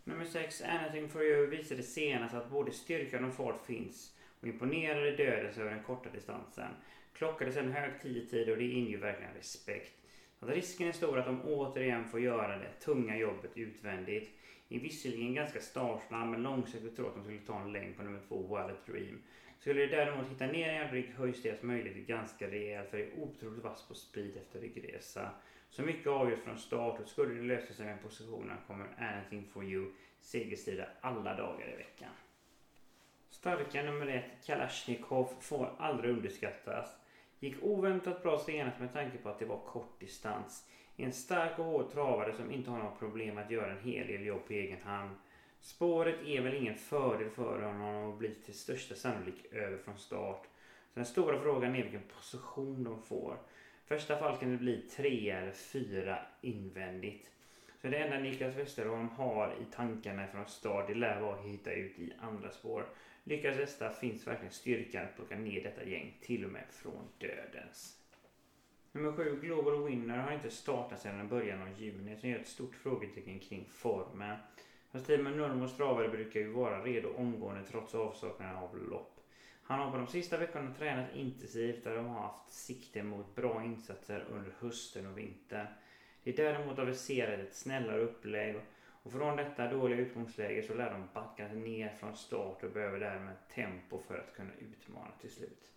Nummer 0.08 0.26
6, 0.26 0.62
Anything 0.62 1.10
for 1.10 1.24
you, 1.24 1.48
visade 1.48 1.84
senast 1.84 2.36
att 2.36 2.50
både 2.50 2.72
styrkan 2.72 3.26
och 3.26 3.34
fart 3.34 3.66
finns 3.66 4.14
och 4.42 4.48
imponerade 4.48 5.16
dödens 5.16 5.58
över 5.58 5.72
den 5.72 5.84
korta 5.84 6.10
distansen. 6.10 6.70
Klockades 7.14 7.58
en 7.58 7.72
hög 7.72 7.92
10-tid 8.02 8.50
och 8.50 8.58
det 8.58 8.64
inger 8.64 8.98
verkligen 8.98 9.34
respekt. 9.34 9.94
Att 10.40 10.50
risken 10.50 10.88
är 10.88 10.92
stor 10.92 11.20
att 11.20 11.26
de 11.26 11.42
återigen 11.42 12.06
får 12.06 12.20
göra 12.20 12.58
det 12.58 12.72
tunga 12.80 13.18
jobbet 13.18 13.52
utvändigt. 13.56 14.30
Är 14.70 14.80
visserligen 14.80 15.34
ganska 15.34 15.60
startsnabb 15.60 16.30
men 16.30 16.44
långsiktigt 16.44 16.96
tror 16.96 17.08
att 17.08 17.16
de 17.16 17.24
skulle 17.24 17.40
ta 17.40 17.62
en 17.62 17.74
längd 17.74 17.98
på 17.98 18.04
nummer 18.04 18.22
2, 18.28 18.38
Wild 18.38 18.78
Dream. 18.86 19.22
Skulle 19.60 19.82
du 19.82 19.88
däremot 19.88 20.30
hitta 20.30 20.46
ner 20.48 20.74
i 20.74 20.76
en 20.76 20.92
rygg 20.92 21.14
höjs 21.18 21.44
deras 21.44 21.62
möjlighet 21.64 22.08
ganska 22.08 22.48
rejält 22.48 22.90
för 22.90 22.98
det 22.98 23.04
är 23.04 23.20
otroligt 23.20 23.64
vass 23.64 23.88
på 23.88 23.96
speed 23.96 24.38
efter 24.38 24.60
ryggresa. 24.60 25.30
Så 25.70 25.82
mycket 25.82 26.08
avgörs 26.08 26.40
från 26.40 26.58
start 26.58 27.00
och 27.00 27.08
skulle 27.08 27.34
det 27.34 27.42
lösa 27.42 27.74
sig 27.74 27.86
med 27.86 28.02
positionen 28.02 28.58
kommer 28.68 28.88
Anything 28.98 29.46
for 29.54 29.64
you 29.64 29.92
segerstrida 30.20 30.88
alla 31.02 31.34
dagar 31.34 31.74
i 31.74 31.76
veckan. 31.78 32.10
Starka 33.30 33.84
nummer 33.84 34.08
ett, 34.08 34.46
Kalashnikov, 34.46 35.30
får 35.40 35.76
aldrig 35.78 36.12
underskattas. 36.12 36.96
Gick 37.40 37.64
oväntat 37.64 38.24
bra 38.24 38.40
senast 38.40 38.80
med 38.80 38.94
tanke 38.94 39.18
på 39.18 39.30
att 39.30 39.40
det 39.40 39.46
var 39.46 39.60
kort 39.66 40.00
distans. 40.00 40.70
En 40.96 41.14
stark 41.14 41.60
och 41.60 41.66
hård 41.66 41.92
travare 41.92 42.34
som 42.34 42.52
inte 42.52 42.70
har 42.70 42.78
några 42.78 42.96
problem 42.96 43.38
att 43.38 43.52
göra 43.52 43.72
en 43.72 43.92
hel 43.92 44.08
del 44.08 44.26
jobb 44.26 44.48
på 44.48 44.54
egen 44.54 44.82
hand. 44.82 45.16
Spåret 45.62 46.16
är 46.26 46.42
väl 46.42 46.56
ingen 46.56 46.78
fördel 46.78 47.30
för 47.30 47.62
honom 47.62 47.96
och 47.96 48.18
blir 48.18 48.36
till 48.46 48.58
största 48.58 48.96
sannolik 48.96 49.46
över 49.52 49.78
från 49.78 49.98
start. 49.98 50.44
Så 50.94 51.00
den 51.00 51.06
stora 51.06 51.42
frågan 51.42 51.76
är 51.76 51.84
vilken 51.84 52.08
position 52.16 52.84
de 52.84 53.02
får 53.02 53.38
första 53.88 54.18
fall 54.18 54.38
kan 54.38 54.52
det 54.52 54.58
bli 54.58 54.82
3 54.82 55.30
eller 55.30 55.52
4 55.52 56.20
invändigt. 56.42 57.32
Så 57.82 57.88
det 57.88 57.98
enda 57.98 58.20
Niklas 58.20 58.56
Westerholm 58.56 59.10
har 59.10 59.56
i 59.62 59.74
tankarna 59.76 60.28
från 60.28 60.48
start 60.48 60.88
det 60.88 60.96
lär 60.96 61.22
vara 61.22 61.40
att 61.40 61.46
hitta 61.46 61.72
ut 61.72 62.00
i 62.00 62.14
andra 62.20 62.52
spår. 62.52 62.86
Lyckas 63.24 63.58
detta 63.58 63.90
finns 63.90 64.28
verkligen 64.28 64.54
styrkan 64.54 65.04
att 65.04 65.16
plocka 65.16 65.36
ner 65.36 65.64
detta 65.64 65.84
gäng 65.84 66.18
till 66.22 66.46
och 66.46 66.52
med 66.52 66.64
från 66.70 67.08
dödens. 67.18 67.98
Nummer 68.92 69.12
7, 69.12 69.40
Global 69.42 69.84
Winner, 69.84 70.18
har 70.18 70.32
inte 70.32 70.50
startat 70.50 71.02
sedan 71.02 71.28
början 71.28 71.62
av 71.62 71.82
juni 71.82 72.18
så 72.22 72.28
gör 72.28 72.40
ett 72.40 72.48
stort 72.48 72.76
frågetecken 72.76 73.40
kring 73.40 73.66
formen. 73.70 74.38
Hans 74.98 75.06
team 75.06 75.24
med 75.24 75.34
teamen 75.34 75.52
Nurmos 75.52 75.74
travare 75.74 76.10
brukar 76.10 76.40
ju 76.40 76.48
vara 76.48 76.84
redo 76.84 77.10
omgående 77.10 77.64
trots 77.64 77.96
avsaknaden 77.96 78.56
av 78.56 78.78
lopp. 78.78 79.22
Han 79.62 79.80
har 79.80 79.90
på 79.90 79.98
de 79.98 80.08
sista 80.08 80.38
veckorna 80.38 80.72
tränat 80.72 81.16
intensivt 81.16 81.84
där 81.84 81.96
de 81.96 82.06
har 82.06 82.22
haft 82.22 82.50
sikte 82.50 83.04
mot 83.04 83.36
bra 83.36 83.64
insatser 83.64 84.26
under 84.28 84.54
hösten 84.60 85.06
och 85.06 85.18
vintern. 85.18 85.68
Det 86.24 86.30
är 86.30 86.34
däremot 86.34 86.80
aviserat 86.80 87.40
ett 87.40 87.54
snällare 87.54 88.02
upplägg 88.02 88.56
och 89.04 89.12
från 89.12 89.36
detta 89.36 89.68
dåliga 89.68 90.00
utgångsläge 90.00 90.64
så 90.64 90.74
lär 90.74 90.90
de 90.90 91.08
backa 91.14 91.48
ner 91.48 91.90
från 91.90 92.14
start 92.14 92.64
och 92.64 92.70
behöver 92.70 93.00
därmed 93.00 93.36
tempo 93.48 94.00
för 94.00 94.18
att 94.18 94.34
kunna 94.34 94.54
utmana 94.54 95.12
till 95.18 95.30
slut. 95.30 95.72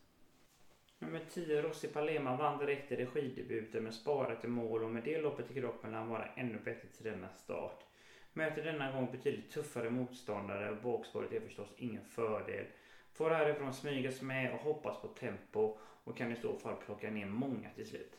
Nummer 0.99 1.21
10 1.21 1.61
Rossi 1.61 1.89
Palema 1.89 2.35
vann 2.35 2.59
direkt 2.59 2.93
i 2.93 2.97
regidebuten 2.97 3.83
med 3.83 3.95
sparat 3.95 4.45
i 4.45 4.47
mål 4.47 4.83
och 4.83 4.91
med 4.91 5.03
det 5.03 5.19
loppet 5.19 5.51
i 5.51 5.55
kroppen 5.55 5.91
lär 5.91 5.97
han 5.97 6.09
vara 6.09 6.27
ännu 6.35 6.59
bättre 6.59 6.89
till 6.89 7.05
denna 7.05 7.31
start. 7.31 7.85
Möter 8.33 8.63
denna 8.63 8.91
gång 8.91 9.11
betydligt 9.11 9.51
tuffare 9.51 9.91
motståndare 9.91 10.71
och 10.71 10.77
bakspåret 10.77 11.33
är 11.33 11.41
förstås 11.41 11.73
ingen 11.77 12.03
fördel. 12.03 12.67
Får 13.13 13.31
härifrån 13.31 13.73
smygas 13.73 14.23
med 14.23 14.53
och 14.53 14.61
hoppas 14.61 14.97
på 14.99 15.09
tempo 15.09 15.77
och 16.05 16.17
kan 16.17 16.33
i 16.33 16.37
så 16.37 16.55
fall 16.55 16.77
plocka 16.77 17.11
ner 17.11 17.27
många 17.27 17.71
till 17.71 17.87
slut. 17.87 18.19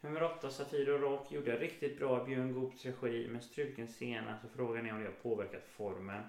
Nummer 0.00 0.22
8 0.22 0.50
Satir 0.50 0.88
och 0.88 1.00
Rock 1.00 1.32
gjorde 1.32 1.56
riktigt 1.56 1.96
bra 1.96 2.18
i 2.18 2.20
Björn 2.20 2.52
Goops 2.52 2.84
regi 2.84 3.26
men 3.28 3.40
struken 3.40 3.88
senast 3.88 4.28
alltså 4.28 4.46
och 4.46 4.50
frågan 4.50 4.86
är 4.86 4.92
om 4.92 4.98
det 4.98 5.04
har 5.04 5.12
påverkat 5.12 5.66
formen. 5.66 6.24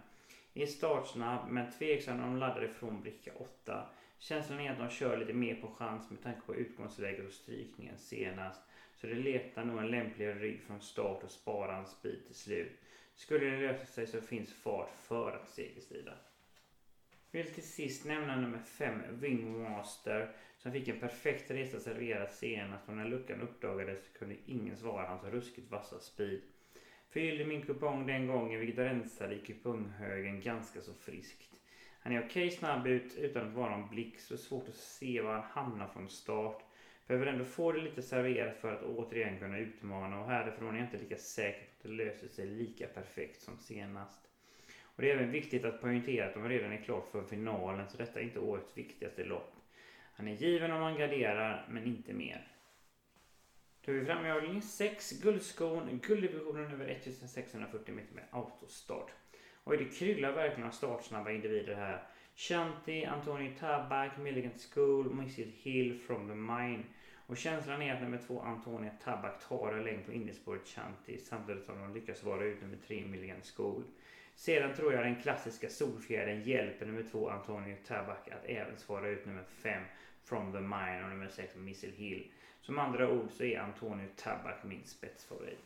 Är 0.54 0.66
startsnabb 0.66 1.42
men 1.46 1.66
tveksam 1.66 2.18
när 2.18 2.24
de 2.24 2.36
laddar 2.38 2.64
ifrån 2.64 3.00
bricka 3.02 3.32
8. 3.34 3.86
Känslan 4.18 4.60
är 4.60 4.72
att 4.72 4.78
de 4.78 4.90
kör 4.90 5.16
lite 5.16 5.34
mer 5.34 5.54
på 5.54 5.70
chans 5.70 6.10
med 6.10 6.22
tanke 6.22 6.42
på 6.46 6.56
utgångsläget 6.56 7.26
och 7.26 7.32
strykningen 7.32 7.98
senast. 7.98 8.62
Så 9.06 9.12
det 9.12 9.18
letar 9.18 9.66
nog 9.66 9.80
en 9.80 9.92
lämpligare 9.92 10.40
rygg 10.40 10.62
från 10.62 10.82
start 10.82 11.24
och 11.24 11.32
sparar 11.32 11.80
en 11.80 11.88
speed 11.88 12.26
till 12.26 12.36
slut. 12.36 12.80
Skulle 13.16 13.46
det 13.46 13.60
lösa 13.60 13.86
sig 13.86 14.08
så 14.08 14.22
finns 14.22 14.54
fart 14.54 14.90
för 15.08 15.32
att 15.32 15.50
segerstrida. 15.50 16.14
Vill 17.32 17.54
till 17.54 17.64
sist 17.64 18.06
nämna 18.06 18.36
nummer 18.36 18.60
5, 18.60 19.02
Wingmaster, 19.20 20.36
som 20.58 20.72
fick 20.72 20.88
en 20.88 21.00
perfekt 21.00 21.52
resa 21.52 21.80
serverad 21.80 22.32
senast 22.32 22.90
och 22.90 22.96
när 22.96 23.06
luckan 23.06 23.42
uppdagades 23.42 24.10
kunde 24.10 24.36
ingen 24.46 24.78
svara 24.78 25.06
hans 25.06 25.24
ruskigt 25.24 25.72
vassa 25.72 26.00
speed. 26.00 26.42
Fyllde 27.10 27.46
min 27.46 27.66
kupong 27.66 28.06
den 28.06 28.28
gången 28.28 28.60
vilket 28.60 28.78
rensade 28.78 29.36
i 29.36 29.40
kuponghögen 29.40 30.42
ganska 30.42 30.82
så 30.82 30.94
friskt. 30.94 31.60
Han 32.00 32.14
är 32.14 32.26
okej 32.26 32.52
snabb 32.52 32.88
ut 32.88 33.16
utan 33.16 33.48
att 33.48 33.54
vara 33.54 33.78
någon 33.78 33.90
blixt 33.90 34.28
så 34.28 34.38
svårt 34.38 34.70
att 34.70 34.76
se 34.76 35.22
var 35.22 35.34
han 35.34 35.44
hamnar 35.44 35.88
från 35.88 36.10
start. 36.10 36.64
Behöver 37.08 37.26
ändå 37.26 37.46
få 37.46 37.72
det 37.72 37.82
lite 37.82 38.02
serverat 38.02 38.58
för 38.58 38.74
att 38.74 38.84
återigen 38.84 39.40
kunna 39.40 39.58
utmana 39.58 40.20
och 40.20 40.28
härifrån 40.28 40.76
är 40.76 40.80
jag 40.80 40.88
inte 40.88 40.98
lika 40.98 41.18
säker 41.18 41.60
på 41.60 41.72
att 41.78 41.84
det 41.84 41.90
löser 41.90 42.28
sig 42.28 42.48
lika 42.48 42.88
perfekt 42.88 43.42
som 43.42 43.58
senast. 43.58 44.22
Och 44.82 45.02
det 45.02 45.10
är 45.10 45.14
även 45.14 45.32
viktigt 45.32 45.66
att 45.66 45.82
poängtera 45.82 46.26
att 46.26 46.34
de 46.34 46.50
redan 46.50 46.72
är 46.72 46.84
klart 46.84 47.12
för 47.12 47.24
finalen 47.24 47.90
så 47.90 47.98
detta 47.98 48.20
är 48.20 48.24
inte 48.24 48.40
årets 48.40 48.78
viktigaste 48.78 49.24
lopp. 49.24 49.56
Han 50.14 50.28
är 50.28 50.36
given 50.36 50.72
om 50.72 50.82
han 50.82 50.98
garderar, 50.98 51.68
men 51.70 51.86
inte 51.86 52.14
mer. 52.14 52.48
Då 53.82 53.92
är 53.92 53.96
vi 53.96 54.06
framme 54.06 54.28
i 54.28 54.32
avdelning 54.32 54.62
6, 54.62 55.12
Guldskon, 55.12 56.00
gulddivisionen 56.04 56.72
över 56.72 56.86
1640 56.86 57.96
meter 57.96 58.16
med 58.16 58.26
autostart. 58.30 59.12
Och 59.54 59.78
det 59.78 59.86
kryllar 59.86 60.32
verkligen 60.32 60.68
av 60.68 60.72
startsnabba 60.72 61.32
individer 61.32 61.76
här. 61.76 62.04
Shanti, 62.36 63.06
Antonio 63.06 63.52
Tabak, 63.60 64.18
Milligan 64.18 64.60
School, 64.74 65.14
Missile 65.14 65.52
Hill, 65.62 66.00
From 66.00 66.28
the 66.28 66.36
Mine. 66.36 66.84
Och 67.28 67.38
känslan 67.38 67.82
är 67.82 67.94
att 67.94 68.02
nummer 68.02 68.20
två 68.28 68.42
Antonio 68.42 68.92
Tabak 69.04 69.48
tar 69.48 69.74
en 69.74 69.84
längd 69.84 70.06
på 70.06 70.14
innerspåret 70.14 70.68
Shanti 70.68 71.18
samtidigt 71.18 71.66
som 71.66 71.80
de 71.80 71.94
lyckas 71.94 72.24
vara 72.24 72.44
ut 72.44 72.62
nummer 72.62 72.78
tre 72.88 73.06
Milligan 73.06 73.42
School. 73.56 73.84
Sedan 74.36 74.76
tror 74.76 74.94
jag 74.94 75.04
den 75.04 75.22
klassiska 75.22 75.70
solfjädern 75.70 76.42
hjälper 76.42 76.86
nummer 76.86 77.04
två 77.12 77.30
Antonio 77.30 77.78
Tabak 77.88 78.30
att 78.32 78.46
även 78.46 78.78
svara 78.78 79.08
ut 79.08 79.26
nummer 79.26 79.44
fem 79.44 79.84
From 80.24 80.52
the 80.52 80.60
Mine 80.60 81.04
och 81.04 81.10
nummer 81.10 81.28
sex 81.28 81.56
Missile 81.56 81.94
Hill. 81.96 82.32
Som 82.62 82.80
andra 82.80 83.10
ord 83.10 83.32
så 83.32 83.44
är 83.44 83.60
Antonio 83.60 84.08
Tabak 84.16 84.64
min 84.64 84.86
spetsfavorit. 84.86 85.60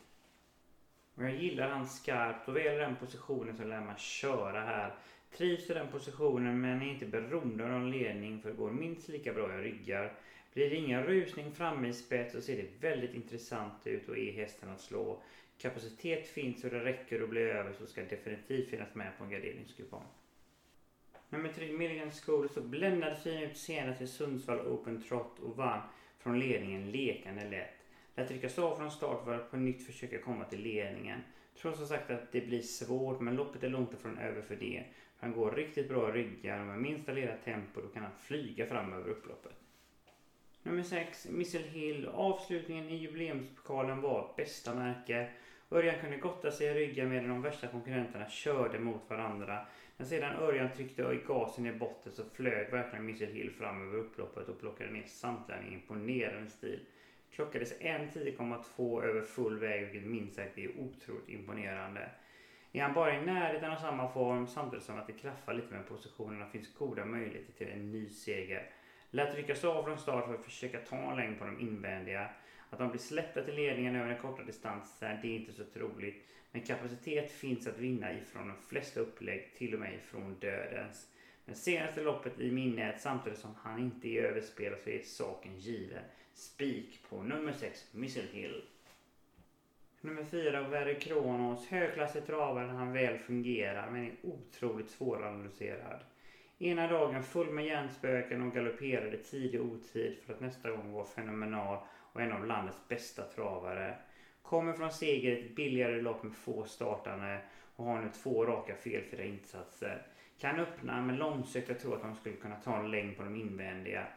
Och 1.14 1.24
jag 1.24 1.34
gillar 1.34 1.68
han 1.68 1.86
skarpt 1.86 2.48
och 2.48 2.56
väl 2.56 2.78
den 2.78 2.96
positionen 2.96 3.56
så 3.56 3.64
lär 3.64 3.80
man 3.80 3.96
köra 3.96 4.60
här. 4.60 4.94
Trivs 5.36 5.70
i 5.70 5.74
den 5.74 5.88
positionen 5.88 6.60
men 6.60 6.82
är 6.82 6.86
inte 6.86 7.06
beroende 7.06 7.64
av 7.64 7.70
någon 7.70 7.90
ledning 7.90 8.40
för 8.40 8.50
det 8.50 8.56
går 8.56 8.70
minst 8.70 9.08
lika 9.08 9.32
bra 9.32 9.58
i 9.58 9.62
ryggar. 9.62 10.16
Blir 10.54 10.70
det 10.70 10.76
ingen 10.76 11.02
rusning 11.02 11.52
framme 11.52 11.88
i 11.88 11.92
spets 11.92 12.32
så 12.32 12.40
ser 12.40 12.56
det 12.56 12.68
väldigt 12.80 13.14
intressant 13.14 13.86
ut 13.86 14.08
och 14.08 14.18
är 14.18 14.32
hästen 14.32 14.68
att 14.68 14.80
slå. 14.80 15.22
Kapacitet 15.58 16.28
finns 16.28 16.64
och 16.64 16.70
det 16.70 16.84
räcker 16.84 17.22
att 17.22 17.28
bli 17.28 17.40
över 17.40 17.72
så 17.72 17.86
ska 17.86 18.02
definitivt 18.02 18.70
finnas 18.70 18.94
med 18.94 19.18
på 19.18 19.24
en 19.24 19.30
garderingskupong. 19.30 20.04
Nummer 21.28 21.48
3 21.48 21.70
Milligan 21.70 22.10
School 22.10 22.48
så 22.48 22.60
bländade 22.60 23.16
fin 23.16 23.38
ut 23.38 23.56
senast 23.56 24.00
i 24.00 24.06
Sundsvall 24.06 24.60
Open 24.60 24.98
Trot 24.98 25.38
och 25.38 25.56
vann 25.56 25.82
från 26.18 26.38
ledningen 26.38 26.90
lekande 26.90 27.44
lätt. 27.44 27.86
Lät 28.14 28.30
ryckas 28.30 28.58
av 28.58 28.74
från 28.74 28.90
start 28.90 29.24
för 29.24 29.34
att 29.34 29.50
på 29.50 29.56
nytt 29.56 29.82
försöka 29.82 30.18
komma 30.18 30.44
till 30.44 30.60
ledningen. 30.60 31.22
Tror 31.54 31.74
som 31.74 31.86
sagt 31.86 32.10
att 32.10 32.32
det 32.32 32.40
blir 32.40 32.60
svårt 32.60 33.20
men 33.20 33.34
loppet 33.34 33.62
är 33.62 33.68
långt 33.68 33.94
ifrån 33.94 34.16
över 34.16 34.42
för 34.42 34.56
det. 34.56 34.82
Han 35.20 35.32
går 35.32 35.50
riktigt 35.50 35.88
bra 35.88 36.08
i 36.08 36.12
ryggar 36.12 36.60
och 36.60 36.66
med 36.66 36.78
minsta 36.78 37.12
lilla 37.12 37.36
tempo 37.36 37.80
då 37.80 37.88
kan 37.88 38.02
han 38.02 38.12
flyga 38.20 38.66
fram 38.66 38.92
över 38.92 39.10
upploppet. 39.10 39.56
Nummer 40.62 40.82
6, 40.82 41.28
Missile 41.30 41.68
Hill. 41.68 42.08
Avslutningen 42.08 42.90
i 42.90 42.96
jubileumspokalen 42.96 44.00
var 44.00 44.34
bästa 44.36 44.74
märke. 44.74 45.28
Örjan 45.70 46.00
kunde 46.00 46.16
gotta 46.16 46.50
sig 46.50 46.66
i 46.66 46.74
ryggen 46.74 47.08
medan 47.08 47.28
de 47.28 47.42
värsta 47.42 47.68
konkurrenterna 47.68 48.28
körde 48.28 48.78
mot 48.78 49.10
varandra. 49.10 49.60
När 49.96 50.06
sedan 50.06 50.36
Örjan 50.36 50.72
tryckte 50.72 51.02
i 51.02 51.20
gasen 51.26 51.66
i 51.66 51.72
botten 51.72 52.12
så 52.12 52.24
flög 52.24 52.70
verkligen 52.70 53.04
Missile 53.04 53.32
Hill 53.32 53.50
fram 53.50 53.82
över 53.82 53.96
upploppet 53.98 54.48
och 54.48 54.58
plockade 54.58 54.90
ner 54.90 55.04
samtliga 55.06 55.62
i 55.62 55.72
imponerande 55.72 56.48
stil. 56.50 56.80
Klockades 57.30 57.72
1.10,2 57.80 59.02
över 59.02 59.22
full 59.22 59.58
väg 59.58 59.82
vilket 59.82 60.02
minst 60.02 60.34
sagt 60.34 60.58
är 60.58 60.78
otroligt 60.78 61.28
imponerande. 61.28 62.10
Är 62.72 62.82
han 62.82 62.94
bara 62.94 63.16
i 63.16 63.20
närheten 63.20 63.72
av 63.72 63.76
samma 63.76 64.12
form 64.12 64.48
samtidigt 64.48 64.84
som 64.84 64.98
att 64.98 65.06
det 65.06 65.12
klaffar 65.12 65.54
lite 65.54 65.74
med 65.74 65.88
positionerna 65.88 66.46
finns 66.46 66.74
goda 66.74 67.04
möjligheter 67.04 67.52
till 67.52 67.68
en 67.68 67.92
ny 67.92 68.08
seger. 68.08 68.66
Lät 69.10 69.34
ryckas 69.34 69.64
av 69.64 69.84
från 69.84 69.98
start 69.98 70.26
för 70.26 70.34
att 70.34 70.44
försöka 70.44 70.78
ta 70.78 71.10
en 71.10 71.16
längd 71.16 71.38
på 71.38 71.44
de 71.44 71.60
invändiga. 71.60 72.30
Att 72.70 72.78
de 72.78 72.90
blir 72.90 73.00
släppta 73.00 73.42
till 73.42 73.54
ledningen 73.54 73.96
över 73.96 74.08
den 74.08 74.16
korta 74.16 74.42
distansen, 74.42 75.18
det 75.22 75.28
är 75.28 75.36
inte 75.36 75.52
så 75.52 75.64
troligt. 75.64 76.26
Men 76.52 76.62
kapacitet 76.62 77.30
finns 77.30 77.66
att 77.66 77.78
vinna 77.78 78.12
ifrån 78.12 78.48
de 78.48 78.56
flesta 78.56 79.00
upplägg, 79.00 79.54
till 79.54 79.74
och 79.74 79.80
med 79.80 79.94
ifrån 79.94 80.36
dödens. 80.40 81.08
Men 81.44 81.54
senaste 81.54 82.00
loppet 82.00 82.38
i 82.38 82.50
minnet, 82.50 83.00
samtidigt 83.00 83.38
som 83.38 83.54
han 83.56 83.78
inte 83.78 84.08
är 84.08 84.22
överspelad, 84.22 84.78
så 84.78 84.90
är 84.90 85.00
saken 85.00 85.58
given. 85.58 86.04
Spik 86.32 87.02
på 87.08 87.22
nummer 87.22 87.52
6, 87.52 87.86
Missile 87.90 88.28
Hill. 88.28 88.62
Nummer 90.02 90.24
4, 90.24 90.62
Very 90.62 91.00
Kronos. 91.00 91.66
Högklassig 91.66 92.26
travare 92.26 92.66
när 92.66 92.74
han 92.74 92.92
väl 92.92 93.18
fungerar, 93.18 93.90
men 93.90 94.04
är 94.04 94.14
otroligt 94.22 94.90
svåranalyserad. 94.90 96.04
Ena 96.58 96.86
dagen 96.86 97.22
full 97.22 97.50
med 97.50 97.66
hjärnspöken 97.66 98.42
och 98.42 98.54
galopperade 98.54 99.16
tid 99.16 99.60
och 99.60 99.66
otid 99.66 100.18
för 100.26 100.32
att 100.32 100.40
nästa 100.40 100.70
gång 100.70 100.92
vara 100.92 101.04
fenomenal 101.04 101.78
och 102.12 102.22
en 102.22 102.32
av 102.32 102.46
landets 102.46 102.88
bästa 102.88 103.24
travare. 103.24 103.96
Kommer 104.42 104.74
från 104.74 104.92
seger 104.92 105.30
i 105.30 105.46
ett 105.46 105.56
billigare 105.56 106.00
lopp 106.00 106.22
med 106.22 106.34
få 106.34 106.64
startande 106.64 107.40
och 107.76 107.84
har 107.84 107.98
nu 107.98 108.08
två 108.08 108.46
raka 108.46 108.74
felfria 108.74 109.24
insatser. 109.24 110.02
Kan 110.38 110.58
öppna 110.58 111.00
men 111.00 111.16
långsökt 111.16 111.68
jag 111.68 111.78
tror 111.78 111.94
att 111.94 112.00
de 112.00 112.14
skulle 112.14 112.36
kunna 112.36 112.56
ta 112.56 112.76
en 112.76 112.90
längd 112.90 113.16
på 113.16 113.22
de 113.22 113.36
invändiga. 113.36 114.08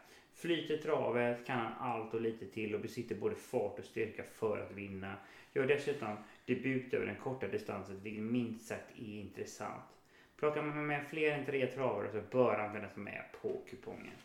Flyter 0.44 0.76
travet 0.76 1.46
kan 1.46 1.60
han 1.60 1.72
allt 1.80 2.14
och 2.14 2.22
lite 2.22 2.46
till 2.46 2.74
och 2.76 2.82
besitter 2.82 3.16
både 3.16 3.36
fart 3.36 3.80
och 3.80 3.86
styrka 3.86 4.24
för 4.24 4.60
att 4.60 4.72
vinna. 4.72 5.18
Gör 5.54 5.66
dessutom 5.66 6.18
debut 6.46 6.94
över 6.94 7.06
den 7.06 7.16
korta 7.16 7.48
distansen 7.48 8.00
vilket 8.04 8.24
minst 8.24 8.68
sagt 8.68 8.92
är 8.96 9.20
intressant. 9.20 9.84
Plockar 10.36 10.62
man 10.62 10.86
med 10.86 11.04
fler 11.04 11.34
än 11.34 11.44
tre 11.44 11.68
travare 11.68 12.10
så 12.10 12.22
bör 12.22 12.58
han 12.58 12.74
finnas 12.74 12.96
med 12.96 13.24
på 13.42 13.62
kupongen. 13.70 14.18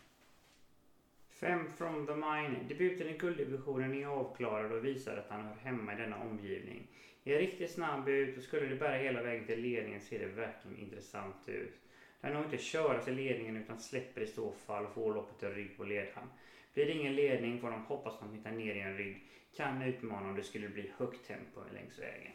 5 1.29 1.67
from 1.67 2.05
the 2.05 2.13
mine. 2.13 2.59
Debuten 2.67 3.09
i 3.09 3.13
gulddivisionen 3.13 3.93
är 3.93 4.05
avklarad 4.05 4.71
och 4.71 4.85
visar 4.85 5.15
att 5.15 5.29
han 5.29 5.41
hör 5.41 5.53
hemma 5.53 5.93
i 5.93 5.95
denna 5.95 6.17
omgivning. 6.17 6.85
Är 7.23 7.37
riktigt 7.37 7.71
snabb 7.71 8.07
ut 8.07 8.37
och 8.37 8.43
skulle 8.43 8.65
det 8.65 8.75
bära 8.75 8.95
hela 8.95 9.21
vägen 9.21 9.43
till 9.43 9.59
ledningen 9.59 10.01
ser 10.01 10.19
det 10.19 10.25
verkligen 10.27 10.77
intressant 10.77 11.49
ut. 11.49 11.81
Den 12.21 12.35
har 12.35 12.43
inte 12.43 12.57
köras 12.57 13.07
i 13.07 13.11
ledningen 13.11 13.57
utan 13.57 13.79
släpper 13.79 14.21
i 14.21 14.27
så 14.27 14.51
fall 14.51 14.85
och 14.85 14.93
får 14.93 15.13
loppet 15.13 15.43
i 15.43 15.45
rygg 15.45 15.77
på 15.77 15.83
ledaren. 15.83 16.29
Blir 16.73 16.87
det 16.87 16.93
ingen 16.93 17.15
ledning 17.15 17.59
får 17.59 17.69
de 17.69 17.81
hoppas 17.81 18.13
att 18.13 18.19
de 18.19 18.33
hittar 18.33 18.51
ner 18.51 18.73
i 18.73 18.79
en 18.79 18.97
rygg. 18.97 19.25
Kan 19.55 19.81
utmana 19.81 20.29
om 20.29 20.35
det 20.35 20.43
skulle 20.43 20.69
bli 20.69 20.91
högt 20.97 21.27
tempo 21.27 21.61
längs 21.73 21.99
vägen. 21.99 22.33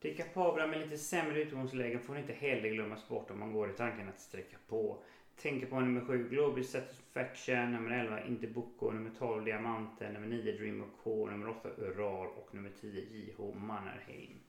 De 0.00 0.10
kapabla 0.10 0.66
med 0.66 0.78
lite 0.78 0.96
sämre 0.96 1.40
utgångslägen 1.40 2.00
får 2.00 2.16
inte 2.16 2.32
heller 2.32 2.68
glömmas 2.68 3.08
bort 3.08 3.30
om 3.30 3.38
man 3.38 3.52
går 3.52 3.68
i 3.68 3.72
tanken 3.72 4.08
att 4.08 4.18
sträcka 4.18 4.58
på. 4.66 4.98
Tänker 5.34 5.66
på 5.66 5.80
nummer 5.80 6.00
7 6.00 6.28
Global 6.28 6.64
Satisfaction, 6.64 7.72
nummer 7.72 7.90
11 7.90 8.20
Interbuco, 8.20 8.90
nummer 8.90 9.10
12 9.10 9.44
Diamanten, 9.44 10.12
nummer 10.12 10.26
9 10.26 10.52
Dream 10.52 10.80
of 10.80 10.88
K, 10.92 11.28
nummer 11.28 11.48
8 11.48 11.70
Ural 11.76 12.28
och 12.28 12.54
nummer 12.54 12.70
10 12.70 13.00
JH 13.00 13.52
Mannerheim. 13.54 14.40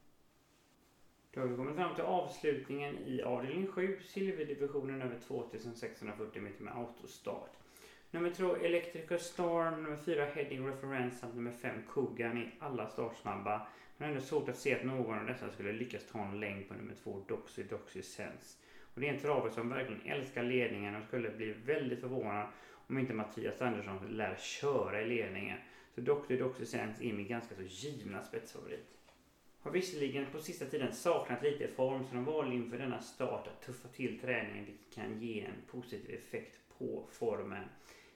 Då 1.32 1.40
har 1.40 1.48
vi 1.48 1.56
kommit 1.56 1.76
fram 1.76 1.96
till 1.96 2.04
avslutningen 2.04 2.98
i 2.98 3.22
avdelning 3.22 3.68
7, 3.68 4.00
silverdivisionen 4.02 5.02
över 5.02 5.20
2640 5.28 6.42
meter 6.42 6.64
med 6.64 6.78
autostart. 6.78 7.52
Nummer 8.12 8.30
2 8.30 8.56
Electrical 8.56 9.20
Storm, 9.20 9.84
nummer 9.84 9.98
4 9.98 10.26
Heading 10.26 10.68
Reference 10.68 11.18
samt 11.18 11.36
nummer 11.36 11.52
5 11.52 11.82
Kogan 11.88 12.38
är 12.38 12.56
alla 12.60 12.90
startsnabba. 12.90 13.68
Men 13.98 14.10
ändå 14.10 14.22
svårt 14.22 14.50
att 14.50 14.58
se 14.58 14.76
att 14.76 14.86
någon 14.86 15.20
av 15.20 15.26
dessa 15.26 15.50
skulle 15.50 15.72
lyckas 15.72 16.06
ta 16.12 16.20
en 16.20 16.40
längd 16.40 16.68
på 16.68 16.74
nummer 16.74 16.96
2 17.04 17.24
Doxy 17.28 17.64
Doxy 17.64 18.02
Sense. 18.02 18.58
Och 18.94 19.02
det 19.02 19.08
är 19.08 19.14
en 19.14 19.20
travare 19.20 19.52
som 19.52 19.70
verkligen 19.70 20.02
älskar 20.02 20.44
ledningen 20.44 20.96
och 20.96 21.04
skulle 21.04 21.30
bli 21.30 21.52
väldigt 21.52 22.00
förvånad 22.00 22.48
om 22.72 22.98
inte 22.98 23.14
Mattias 23.14 23.62
Andersson 23.62 24.08
lär 24.10 24.36
köra 24.36 25.02
i 25.02 25.08
ledningen. 25.08 25.58
Så 25.96 26.02
Doxy 26.02 26.38
Doxy 26.38 26.66
Sense 26.66 27.04
är 27.04 27.14
min 27.14 27.28
ganska 27.28 27.56
så 27.56 27.62
givna 27.62 28.24
spetsfavorit. 28.24 28.99
Har 29.62 29.72
visserligen 29.72 30.26
på 30.32 30.40
sista 30.40 30.66
tiden 30.66 30.94
saknat 30.94 31.44
lite 31.44 31.68
form 31.68 32.04
så 32.04 32.16
de 32.16 32.26
valde 32.26 32.56
inför 32.56 32.78
denna 32.78 33.02
start 33.02 33.48
att 33.48 33.62
tuffa 33.62 33.88
till 33.88 34.20
träningen 34.20 34.66
vilket 34.66 34.96
kan 34.96 35.22
ge 35.22 35.42
en 35.42 35.62
positiv 35.68 36.16
effekt 36.16 36.60
på 36.78 37.08
formen. 37.12 37.64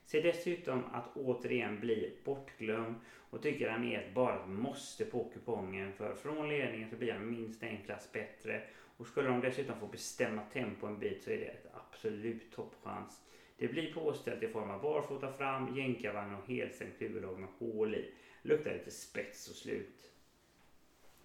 Ser 0.04 0.22
dessutom 0.22 0.84
att 0.92 1.16
återigen 1.16 1.80
bli 1.80 2.18
bortglömd 2.24 2.94
och 3.30 3.42
tycker 3.42 3.68
han 3.68 3.84
är 3.84 4.00
ett 4.00 4.14
bara 4.14 4.46
måste 4.46 5.04
på 5.04 5.30
kupongen 5.34 5.92
för 5.92 6.14
från 6.14 6.48
ledningen 6.48 6.90
så 6.90 6.96
blir 6.96 7.12
han 7.12 7.30
minst 7.30 7.62
en 7.62 7.82
klass 7.82 8.12
bättre 8.12 8.62
och 8.96 9.06
skulle 9.06 9.28
de 9.28 9.40
dessutom 9.40 9.78
få 9.80 9.86
bestämma 9.86 10.42
tempo 10.42 10.86
en 10.86 10.98
bit 10.98 11.22
så 11.22 11.30
är 11.30 11.38
det 11.38 11.44
ett 11.44 11.66
absolut 11.74 12.52
toppchans. 12.52 13.20
Det 13.56 13.68
blir 13.68 13.94
påställt 13.94 14.42
i 14.42 14.48
form 14.48 14.70
av 14.70 14.82
barfota 14.82 15.32
fram, 15.32 15.76
jänkarvagn 15.76 16.34
och 16.34 16.48
helsänkt 16.48 17.02
huvudlag 17.02 17.38
med 17.38 17.48
hål 17.58 17.94
i. 17.94 18.14
Luktar 18.42 18.72
lite 18.72 18.90
spets 18.90 19.48
och 19.48 19.56
slut. 19.56 20.13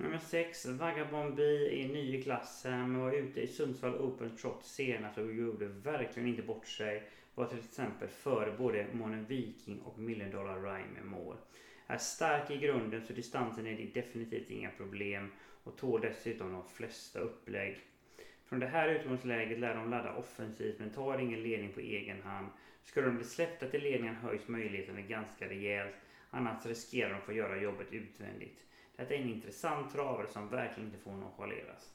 Nummer 0.01 0.19
6, 0.19 0.65
Vagabond 0.65 1.35
Bee 1.35 1.83
är 1.83 1.87
ny 1.87 2.17
i 2.17 2.23
klassen 2.23 2.91
men 2.91 3.01
var 3.01 3.11
ute 3.11 3.41
i 3.41 3.47
Sundsvall 3.47 3.95
Open 3.95 4.37
Trot 4.37 4.65
senast 4.65 5.17
och 5.17 5.33
gjorde 5.33 5.67
verkligen 5.67 6.29
inte 6.29 6.43
bort 6.43 6.67
sig. 6.67 7.09
Var 7.35 7.45
till 7.45 7.59
exempel 7.59 8.07
före 8.09 8.57
både 8.57 8.87
Månen 8.93 9.25
Viking 9.25 9.81
och 9.81 9.97
Million 9.97 10.31
Dollar 10.31 10.61
Rhyme 10.61 10.93
med 10.93 11.05
mål. 11.05 11.37
Är 11.87 11.97
stark 11.97 12.51
i 12.51 12.57
grunden 12.57 13.01
så 13.01 13.13
distansen 13.13 13.67
är 13.67 13.75
det 13.75 14.01
definitivt 14.01 14.49
inga 14.49 14.69
problem 14.69 15.29
och 15.63 15.77
tål 15.77 16.01
dessutom 16.01 16.51
de 16.51 16.63
flesta 16.63 17.19
upplägg. 17.19 17.77
Från 18.45 18.59
det 18.59 18.67
här 18.67 18.87
utgångsläget 18.89 19.59
lär 19.59 19.75
de 19.75 19.89
ladda 19.89 20.13
offensivt 20.13 20.79
men 20.79 20.89
tar 20.89 21.17
ingen 21.17 21.43
ledning 21.43 21.71
på 21.71 21.79
egen 21.79 22.21
hand. 22.21 22.51
Skulle 22.83 23.07
de 23.07 23.15
bli 23.15 23.25
släppta 23.25 23.67
till 23.67 23.81
ledningen 23.81 24.15
höjs 24.15 24.47
möjligheterna 24.47 25.01
ganska 25.01 25.47
rejält. 25.47 25.93
Annars 26.29 26.65
riskerar 26.65 27.09
de 27.09 27.17
att 27.17 27.23
få 27.23 27.33
göra 27.33 27.57
jobbet 27.57 27.91
utvändigt. 27.91 28.65
Detta 28.99 29.13
är 29.13 29.17
en 29.17 29.29
intressant 29.29 29.93
travare 29.93 30.27
som 30.27 30.49
verkligen 30.49 30.89
inte 30.89 31.03
får 31.03 31.11
nonchaleras. 31.11 31.93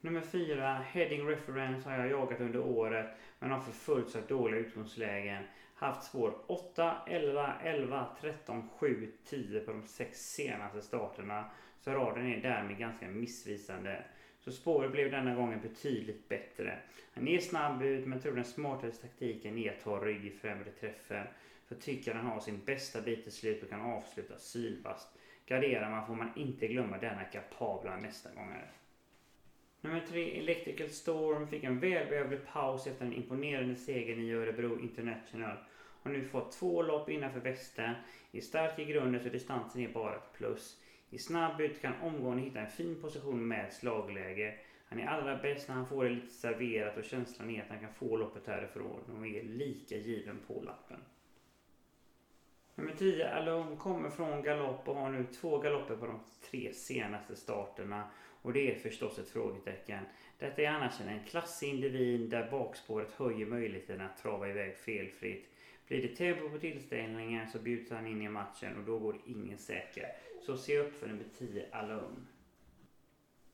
Nummer 0.00 0.20
4, 0.20 0.74
Heading 0.74 1.28
Reference 1.28 1.88
har 1.88 1.98
jag 1.98 2.10
jagat 2.10 2.40
under 2.40 2.60
året 2.60 3.08
men 3.38 3.50
har 3.50 3.60
förföljts 3.60 4.16
av 4.16 4.26
dåliga 4.26 4.60
utgångslägen. 4.60 5.42
Haft 5.74 6.04
spår 6.04 6.34
8, 6.46 6.96
11, 7.06 7.54
11, 7.62 8.16
13, 8.20 8.68
7, 8.68 9.12
10 9.24 9.60
på 9.60 9.72
de 9.72 9.82
sex 9.82 10.18
senaste 10.18 10.82
starterna. 10.82 11.50
Så 11.80 11.90
raden 11.90 12.26
är 12.26 12.42
därmed 12.42 12.78
ganska 12.78 13.08
missvisande. 13.08 14.04
Så 14.38 14.52
spåret 14.52 14.92
blev 14.92 15.10
denna 15.10 15.34
gången 15.34 15.60
betydligt 15.60 16.28
bättre. 16.28 16.78
Han 17.12 17.28
är 17.28 17.40
snabb 17.40 17.82
ut 17.82 18.06
men 18.06 18.20
tror 18.20 18.34
den 18.34 18.44
smartaste 18.44 19.02
taktiken 19.02 19.58
är 19.58 19.72
att 19.72 19.80
ta 19.80 20.04
rygg 20.04 20.26
i 20.26 20.30
främre 20.30 20.70
träffen. 20.70 21.26
För 21.68 21.74
tycker 21.74 22.14
han 22.14 22.26
har 22.26 22.40
sin 22.40 22.64
bästa 22.64 23.00
bit 23.00 23.22
till 23.22 23.32
slut 23.32 23.62
och 23.62 23.68
kan 23.68 23.80
avsluta 23.80 24.38
sylvast. 24.38 25.19
Garderar 25.50 25.90
man 25.90 26.06
får 26.06 26.14
man 26.14 26.30
inte 26.34 26.68
glömma 26.68 26.98
denna 26.98 27.24
kapabla 27.24 27.96
mästargångare. 27.96 28.68
Nummer 29.80 30.00
3, 30.00 30.38
Electrical 30.38 30.88
Storm, 30.88 31.46
fick 31.46 31.64
en 31.64 31.78
välbehövlig 31.78 32.44
paus 32.44 32.86
efter 32.86 33.04
en 33.04 33.12
imponerande 33.12 33.74
seger 33.74 34.18
i 34.18 34.32
Örebro 34.32 34.78
International. 34.78 35.58
Har 36.02 36.10
nu 36.10 36.22
fått 36.22 36.52
två 36.52 36.82
lopp 36.82 37.08
innanför 37.08 37.40
västen. 37.40 37.96
Är 38.32 38.40
stark 38.40 38.78
i 38.78 38.84
grunden 38.84 39.20
så 39.20 39.28
distansen 39.28 39.80
är 39.80 39.88
bara 39.88 40.14
ett 40.14 40.32
plus. 40.32 40.76
I 41.10 41.18
snabb 41.18 41.60
ut 41.60 41.80
kan 41.80 41.94
omgående 41.96 42.42
hitta 42.42 42.60
en 42.60 42.66
fin 42.66 42.96
position 42.96 43.48
med 43.48 43.72
slagläge. 43.72 44.54
Han 44.84 44.98
är 44.98 45.06
allra 45.06 45.34
bäst 45.34 45.68
när 45.68 45.74
han 45.74 45.86
får 45.86 46.04
det 46.04 46.10
lite 46.10 46.30
serverat 46.30 46.96
och 46.96 47.04
känslan 47.04 47.50
är 47.50 47.60
att 47.60 47.68
han 47.68 47.80
kan 47.80 47.90
få 47.90 48.16
loppet 48.16 48.46
härifrån 48.46 49.02
och 49.18 49.26
är 49.26 49.42
lika 49.42 49.96
given 49.96 50.38
på 50.38 50.60
lappen. 50.62 51.04
Nummer 52.74 52.92
10, 52.98 53.34
Alone, 53.34 53.76
kommer 53.76 54.10
från 54.10 54.42
galopp 54.42 54.88
och 54.88 54.96
har 54.96 55.10
nu 55.10 55.24
två 55.24 55.58
galopper 55.58 55.96
på 55.96 56.06
de 56.06 56.20
tre 56.50 56.72
senaste 56.74 57.36
starterna. 57.36 58.10
Och 58.42 58.52
det 58.52 58.74
är 58.74 58.78
förstås 58.78 59.18
ett 59.18 59.30
frågetecken. 59.30 60.04
Detta 60.38 60.62
är 60.62 60.68
annars 60.68 61.00
en 61.00 61.24
klassig 61.24 61.68
individ 61.68 62.30
där 62.30 62.50
bakspåret 62.50 63.12
höjer 63.12 63.46
möjligheten 63.46 64.00
att 64.00 64.22
trava 64.22 64.48
iväg 64.48 64.76
felfritt. 64.76 65.48
Blir 65.88 66.02
det 66.02 66.16
tempo 66.16 66.48
på 66.48 66.58
tillställningen 66.58 67.50
så 67.50 67.58
bjuds 67.58 67.90
han 67.90 68.06
in 68.06 68.22
i 68.22 68.28
matchen 68.28 68.76
och 68.78 68.84
då 68.84 68.98
går 68.98 69.20
ingen 69.26 69.58
säker. 69.58 70.06
Så 70.46 70.56
se 70.56 70.78
upp 70.78 71.00
för 71.00 71.06
nummer 71.06 71.24
10, 71.38 71.66
Alone. 71.72 72.26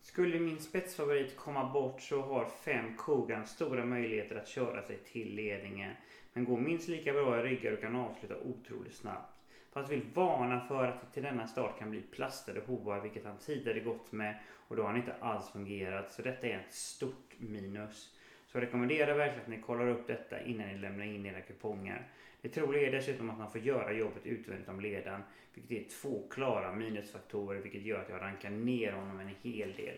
Skulle 0.00 0.40
min 0.40 0.60
spetsfavorit 0.60 1.36
komma 1.36 1.72
bort 1.72 2.02
så 2.02 2.20
har 2.20 2.48
5 2.64 2.96
Kogan 2.96 3.46
stora 3.46 3.84
möjligheter 3.84 4.36
att 4.36 4.48
köra 4.48 4.82
sig 4.82 4.98
till 4.98 5.34
ledningen. 5.34 5.92
Han 6.36 6.44
går 6.44 6.58
minst 6.58 6.88
lika 6.88 7.12
bra 7.12 7.40
i 7.40 7.42
ryggar 7.42 7.72
och 7.72 7.80
kan 7.80 7.96
avsluta 7.96 8.36
otroligt 8.36 8.94
snabbt. 8.94 9.32
Fast 9.72 9.92
vill 9.92 10.02
varna 10.14 10.60
för 10.60 10.84
att 10.88 11.00
det 11.00 11.06
till 11.14 11.22
denna 11.22 11.46
start 11.46 11.78
kan 11.78 11.90
bli 11.90 12.00
plastade 12.00 12.60
hovar 12.60 13.00
vilket 13.00 13.24
han 13.24 13.38
tidigare 13.38 13.80
gått 13.80 14.12
med 14.12 14.34
och 14.48 14.76
då 14.76 14.82
har 14.82 14.88
han 14.88 14.96
inte 14.96 15.14
alls 15.20 15.50
fungerat. 15.50 16.12
Så 16.12 16.22
detta 16.22 16.46
är 16.46 16.58
ett 16.58 16.74
stort 16.74 17.34
minus. 17.38 18.18
Så 18.46 18.58
jag 18.58 18.62
rekommenderar 18.62 19.16
verkligen 19.16 19.42
att 19.42 19.48
ni 19.48 19.60
kollar 19.60 19.88
upp 19.88 20.06
detta 20.06 20.40
innan 20.40 20.68
ni 20.68 20.78
lämnar 20.78 21.04
in 21.04 21.26
era 21.26 21.40
kuponger. 21.40 22.08
Det 22.40 22.48
troliga 22.48 22.86
är 22.86 22.92
dessutom 22.92 23.30
att 23.30 23.38
man 23.38 23.50
får 23.50 23.60
göra 23.60 23.92
jobbet 23.92 24.26
utvändigt 24.26 24.68
om 24.68 24.80
ledaren, 24.80 25.22
vilket 25.54 25.86
är 25.86 25.90
två 26.00 26.28
klara 26.30 26.72
minusfaktorer 26.72 27.60
vilket 27.60 27.82
gör 27.82 28.00
att 28.00 28.10
jag 28.10 28.20
rankar 28.20 28.50
ner 28.50 28.92
honom 28.92 29.20
en 29.20 29.34
hel 29.42 29.72
del. 29.72 29.96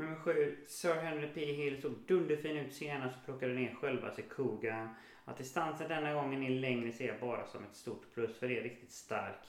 Nummer 0.00 0.16
7, 0.16 0.56
Sir 0.66 0.94
Henry 0.94 1.26
P. 1.34 1.44
Hill 1.44 1.82
såg 1.82 1.92
dunderfin 1.92 2.56
ut 2.56 2.74
senast 2.74 3.18
och 3.18 3.24
plockade 3.24 3.54
ner 3.54 3.74
själva 3.74 4.14
Sekuga. 4.14 4.96
Att 5.24 5.38
distansen 5.38 5.88
denna 5.88 6.14
gången 6.14 6.42
är 6.42 6.60
längre 6.60 6.92
ser 6.92 7.06
jag 7.06 7.20
bara 7.20 7.46
som 7.46 7.64
ett 7.64 7.76
stort 7.76 8.14
plus 8.14 8.38
för 8.38 8.48
det 8.48 8.58
är 8.58 8.62
riktigt 8.62 8.92
stark. 8.92 9.46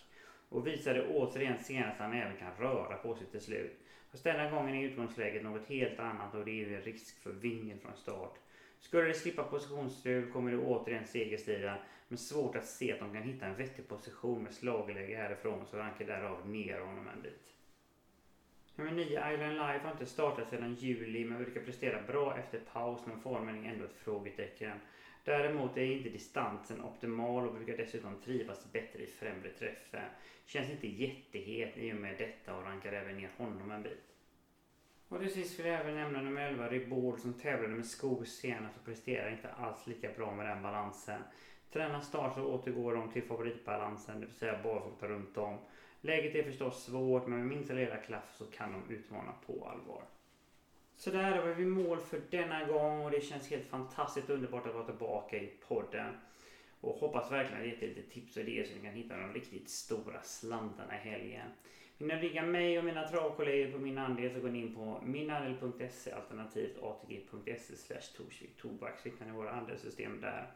Och 0.50 0.68
visade 0.68 1.08
återigen 1.08 1.60
senast 1.64 1.94
att 1.94 2.00
han 2.00 2.14
även 2.14 2.38
kan 2.38 2.56
röra 2.56 2.98
på 2.98 3.16
sig 3.16 3.28
till 3.28 3.42
slut. 3.42 3.80
Fast 4.12 4.24
denna 4.24 4.50
gången 4.50 4.76
är 4.76 4.86
utgångsläget 4.86 5.44
något 5.44 5.68
helt 5.68 6.00
annat 6.00 6.36
och 6.36 6.46
det 6.46 6.52
är 6.52 6.68
ju 6.68 6.76
en 6.76 6.82
risk 6.82 7.20
för 7.20 7.32
vingen 7.32 7.80
från 7.80 7.96
start. 7.96 8.40
Skulle 8.80 9.08
de 9.08 9.14
slippa 9.14 9.44
positionsstrul 9.44 10.32
kommer 10.32 10.52
det 10.52 10.58
återigen 10.58 11.06
segerstrida 11.06 11.78
men 12.08 12.18
svårt 12.18 12.56
att 12.56 12.66
se 12.66 12.92
att 12.92 13.00
de 13.00 13.14
kan 13.14 13.24
hitta 13.24 13.46
en 13.46 13.56
vettig 13.56 13.88
position 13.88 14.44
med 14.44 14.54
slagläge 14.54 15.16
härifrån 15.16 15.66
så 15.66 15.78
rankar 15.78 16.06
därav 16.06 16.50
ner 16.50 16.80
honom 16.80 17.08
en 17.08 17.22
bit. 17.22 17.61
Nummer 18.82 18.96
9, 18.96 19.34
Island 19.34 19.54
Life 19.54 19.80
har 19.86 19.91
inte 19.91 20.06
startat 20.06 20.50
sedan 20.50 20.76
juli 20.76 21.26
men 21.26 21.44
brukar 21.44 21.62
prestera 21.62 22.02
bra 22.02 22.38
efter 22.38 22.60
paus 22.60 23.02
men 23.06 23.22
formen 23.22 23.65
är 23.65 23.70
ändå 23.70 23.86
ett 23.86 23.96
frågetecken. 23.96 24.80
Däremot 25.24 25.78
är 25.78 25.86
inte 25.86 26.10
distansen 26.10 26.82
optimal 26.82 27.48
och 27.48 27.54
brukar 27.54 27.78
dessutom 27.78 28.22
trivas 28.22 28.72
bättre 28.72 29.04
i 29.04 29.08
främre 29.08 29.50
träffen. 29.50 30.10
Känns 30.46 30.70
inte 30.70 30.88
jättehet 30.88 31.78
i 31.78 31.94
och 31.94 31.96
med 31.96 32.15
detta 32.17 32.56
och 32.56 32.63
rankar 32.63 32.91
även 32.91 33.17
ner 33.17 33.30
honom 33.38 33.72
en 33.72 33.84
bit. 33.84 34.15
Och 35.08 35.20
till 35.20 35.34
sist 35.34 35.60
vill 35.60 35.65
jag 35.65 35.80
även 35.80 35.96
nämna 35.96 36.22
nummer 36.22 36.41
11, 36.41 36.70
Ribord 36.70 37.20
som 37.20 37.34
tävlade 37.34 37.76
med 37.76 37.86
skog 37.86 38.28
senast 38.28 38.78
och 38.78 38.86
presterar 38.86 39.32
inte 39.32 39.50
alls 39.50 39.88
lika 39.88 40.10
bra 40.17 40.32
med 40.32 40.46
den 40.46 40.62
balansen. 40.62 41.22
Tränar 41.74 42.02
start 42.02 42.36
så 42.36 42.44
återgår 42.44 42.94
de 42.94 43.12
till 43.12 43.24
favoritbalansen, 43.24 44.20
det 44.20 44.26
vill 44.26 44.36
säga 44.36 44.63
barfota 44.63 45.08
runt 45.08 45.38
om. 45.38 45.58
Läget 46.02 46.36
är 46.36 46.44
förstås 46.44 46.84
svårt 46.84 47.28
men 47.28 47.40
med 47.40 47.48
minsta 47.48 47.74
lilla 47.74 47.98
klaff 47.98 48.36
så 48.38 48.46
kan 48.46 48.72
de 48.72 48.94
utmana 48.94 49.34
på 49.46 49.66
allvar. 49.66 50.04
Så 50.96 51.12
där 51.12 51.42
var 51.42 51.54
vi 51.54 51.66
mål 51.66 52.00
för 52.00 52.22
denna 52.30 52.66
gång 52.66 53.06
och 53.06 53.12
det 53.12 53.22
känns 53.22 53.50
helt 53.50 53.66
fantastiskt 53.66 54.30
underbart 54.30 54.68
att 54.68 54.74
vara 54.74 54.86
tillbaka 54.86 55.38
i 55.38 55.52
podden. 55.68 56.14
Och 56.82 56.96
hoppas 56.96 57.32
verkligen 57.32 57.62
att 57.62 57.68
jag 57.68 57.74
gett 57.74 57.98
lite 57.98 58.10
tips 58.10 58.38
och 58.38 58.44
idéer 58.44 58.66
så 58.66 58.76
ni 58.76 58.82
kan 58.82 58.94
hitta 58.94 59.18
de 59.18 59.34
riktigt 59.34 59.70
stora 59.70 60.22
slantarna 60.22 60.96
i 60.96 61.10
helgen. 61.10 61.48
Vill 61.98 62.08
ni 62.08 62.16
rigga 62.16 62.44
mig 62.44 62.80
och 62.80 62.86
mina 62.86 63.08
travkollegor 63.08 63.72
på 63.72 63.80
min 63.80 63.98
andel 63.98 64.34
så 64.34 64.40
går 64.40 64.50
ni 64.50 64.60
in 64.60 64.76
på 64.76 65.02
minandel.se 65.04 66.12
alternativt 66.12 66.78
atg.se 66.82 67.76
slash 67.76 68.18
Torsvik 68.18 68.58
Tobak 68.58 69.00
så 69.00 69.10
hittar 69.10 69.26
ni 69.26 69.32
våra 69.32 69.52
andelssystem 69.52 70.22
där. 70.22 70.52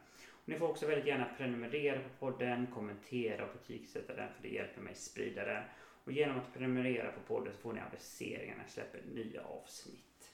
Ni 0.46 0.56
får 0.56 0.70
också 0.70 0.88
väldigt 0.88 1.08
gärna 1.08 1.26
prenumerera 1.38 2.00
på 2.00 2.10
podden, 2.20 2.68
kommentera 2.74 3.46
och 3.46 3.54
betygsätta 3.54 4.16
den 4.16 4.34
för 4.34 4.42
det 4.42 4.50
hjälper 4.50 4.82
mig 4.82 4.96
sprida 4.96 5.46
den. 5.46 5.64
Och 6.04 6.12
genom 6.12 6.38
att 6.40 6.54
prenumerera 6.54 7.12
på 7.12 7.20
podden 7.20 7.54
så 7.54 7.60
får 7.60 7.74
ni 7.74 7.82
aviseringar 7.82 8.56
när 8.56 8.64
jag 8.64 8.72
släpper 8.72 9.02
nya 9.14 9.44
avsnitt. 9.44 10.32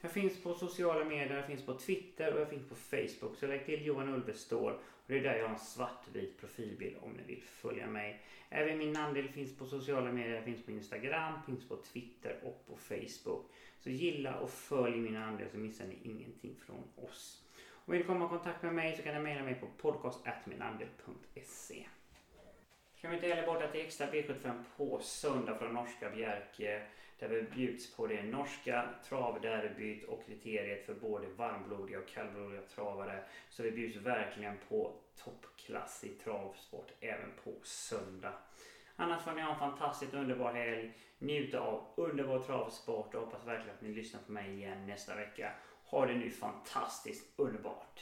Jag 0.00 0.10
finns 0.10 0.42
på 0.42 0.54
sociala 0.54 1.04
medier, 1.04 1.36
jag 1.36 1.46
finns 1.46 1.66
på 1.66 1.74
Twitter 1.74 2.34
och 2.34 2.40
jag 2.40 2.50
finns 2.50 2.68
på 2.68 2.74
Facebook. 2.74 3.36
Så 3.36 3.46
lägg 3.46 3.66
till 3.66 3.86
Johan 3.86 4.08
Ulvestål 4.08 4.72
och 4.72 4.80
det 5.06 5.18
är 5.18 5.22
där 5.22 5.36
jag 5.36 5.44
har 5.44 5.54
en 5.54 5.58
svartvit 5.58 6.40
profilbild 6.40 6.96
om 7.00 7.12
ni 7.12 7.22
vill 7.22 7.42
följa 7.42 7.86
mig. 7.86 8.22
Även 8.48 8.78
min 8.78 8.92
namndel 8.92 9.28
finns 9.28 9.58
på 9.58 9.66
sociala 9.66 10.12
medier, 10.12 10.34
jag 10.34 10.44
finns 10.44 10.64
på 10.64 10.70
Instagram, 10.70 11.42
finns 11.46 11.68
på 11.68 11.76
Twitter 11.76 12.40
och 12.44 12.66
på 12.66 12.76
Facebook. 12.76 13.50
Så 13.78 13.90
gilla 13.90 14.38
och 14.38 14.50
följ 14.50 14.96
min 14.96 15.16
andel 15.16 15.50
så 15.50 15.56
missar 15.56 15.86
ni 15.86 15.98
ingenting 16.02 16.56
från 16.56 16.84
oss. 16.96 17.43
Vill 17.86 17.98
du 17.98 18.04
komma 18.06 18.26
i 18.26 18.28
kontakt 18.28 18.62
med 18.62 18.74
mig 18.74 18.96
så 18.96 19.02
kan 19.02 19.14
du 19.14 19.20
mejla 19.20 19.42
mig 19.42 19.54
på 19.54 19.66
podcast.minandel.se. 19.66 21.86
Kan 23.00 23.10
vi 23.10 23.16
inte 23.16 23.28
heller 23.28 23.46
borta 23.46 23.68
till 23.68 23.80
extra 23.80 24.06
V75 24.06 24.64
på 24.76 25.00
söndag 25.00 25.58
från 25.58 25.74
norska 25.74 26.10
Bjerke. 26.10 26.82
Där 27.18 27.28
vi 27.28 27.42
bjuds 27.42 27.96
på 27.96 28.06
det 28.06 28.22
norska 28.22 28.88
travderbyt 29.08 30.04
och 30.04 30.26
kriteriet 30.26 30.86
för 30.86 30.94
både 30.94 31.26
varmblodiga 31.26 31.98
och 31.98 32.08
kallblodiga 32.08 32.62
travare. 32.62 33.24
Så 33.48 33.62
vi 33.62 33.70
bjuds 33.70 33.96
verkligen 33.96 34.58
på 34.68 34.92
toppklassig 35.24 36.20
travsport 36.24 36.92
även 37.00 37.30
på 37.44 37.52
söndag. 37.62 38.32
Annars 38.96 39.22
får 39.22 39.32
ni 39.32 39.42
ha 39.42 39.52
en 39.52 39.58
fantastiskt 39.58 40.14
underbar 40.14 40.52
helg. 40.52 40.92
Njuta 41.18 41.60
av 41.60 41.86
underbar 41.96 42.38
travsport 42.38 43.14
och 43.14 43.20
hoppas 43.20 43.46
verkligen 43.46 43.76
att 43.76 43.82
ni 43.82 43.88
lyssnar 43.88 44.20
på 44.20 44.32
mig 44.32 44.54
igen 44.54 44.86
nästa 44.86 45.16
vecka. 45.16 45.52
Ha 45.90 46.06
det 46.06 46.14
nu 46.14 46.30
fantastiskt 46.30 47.38
underbart! 47.38 48.00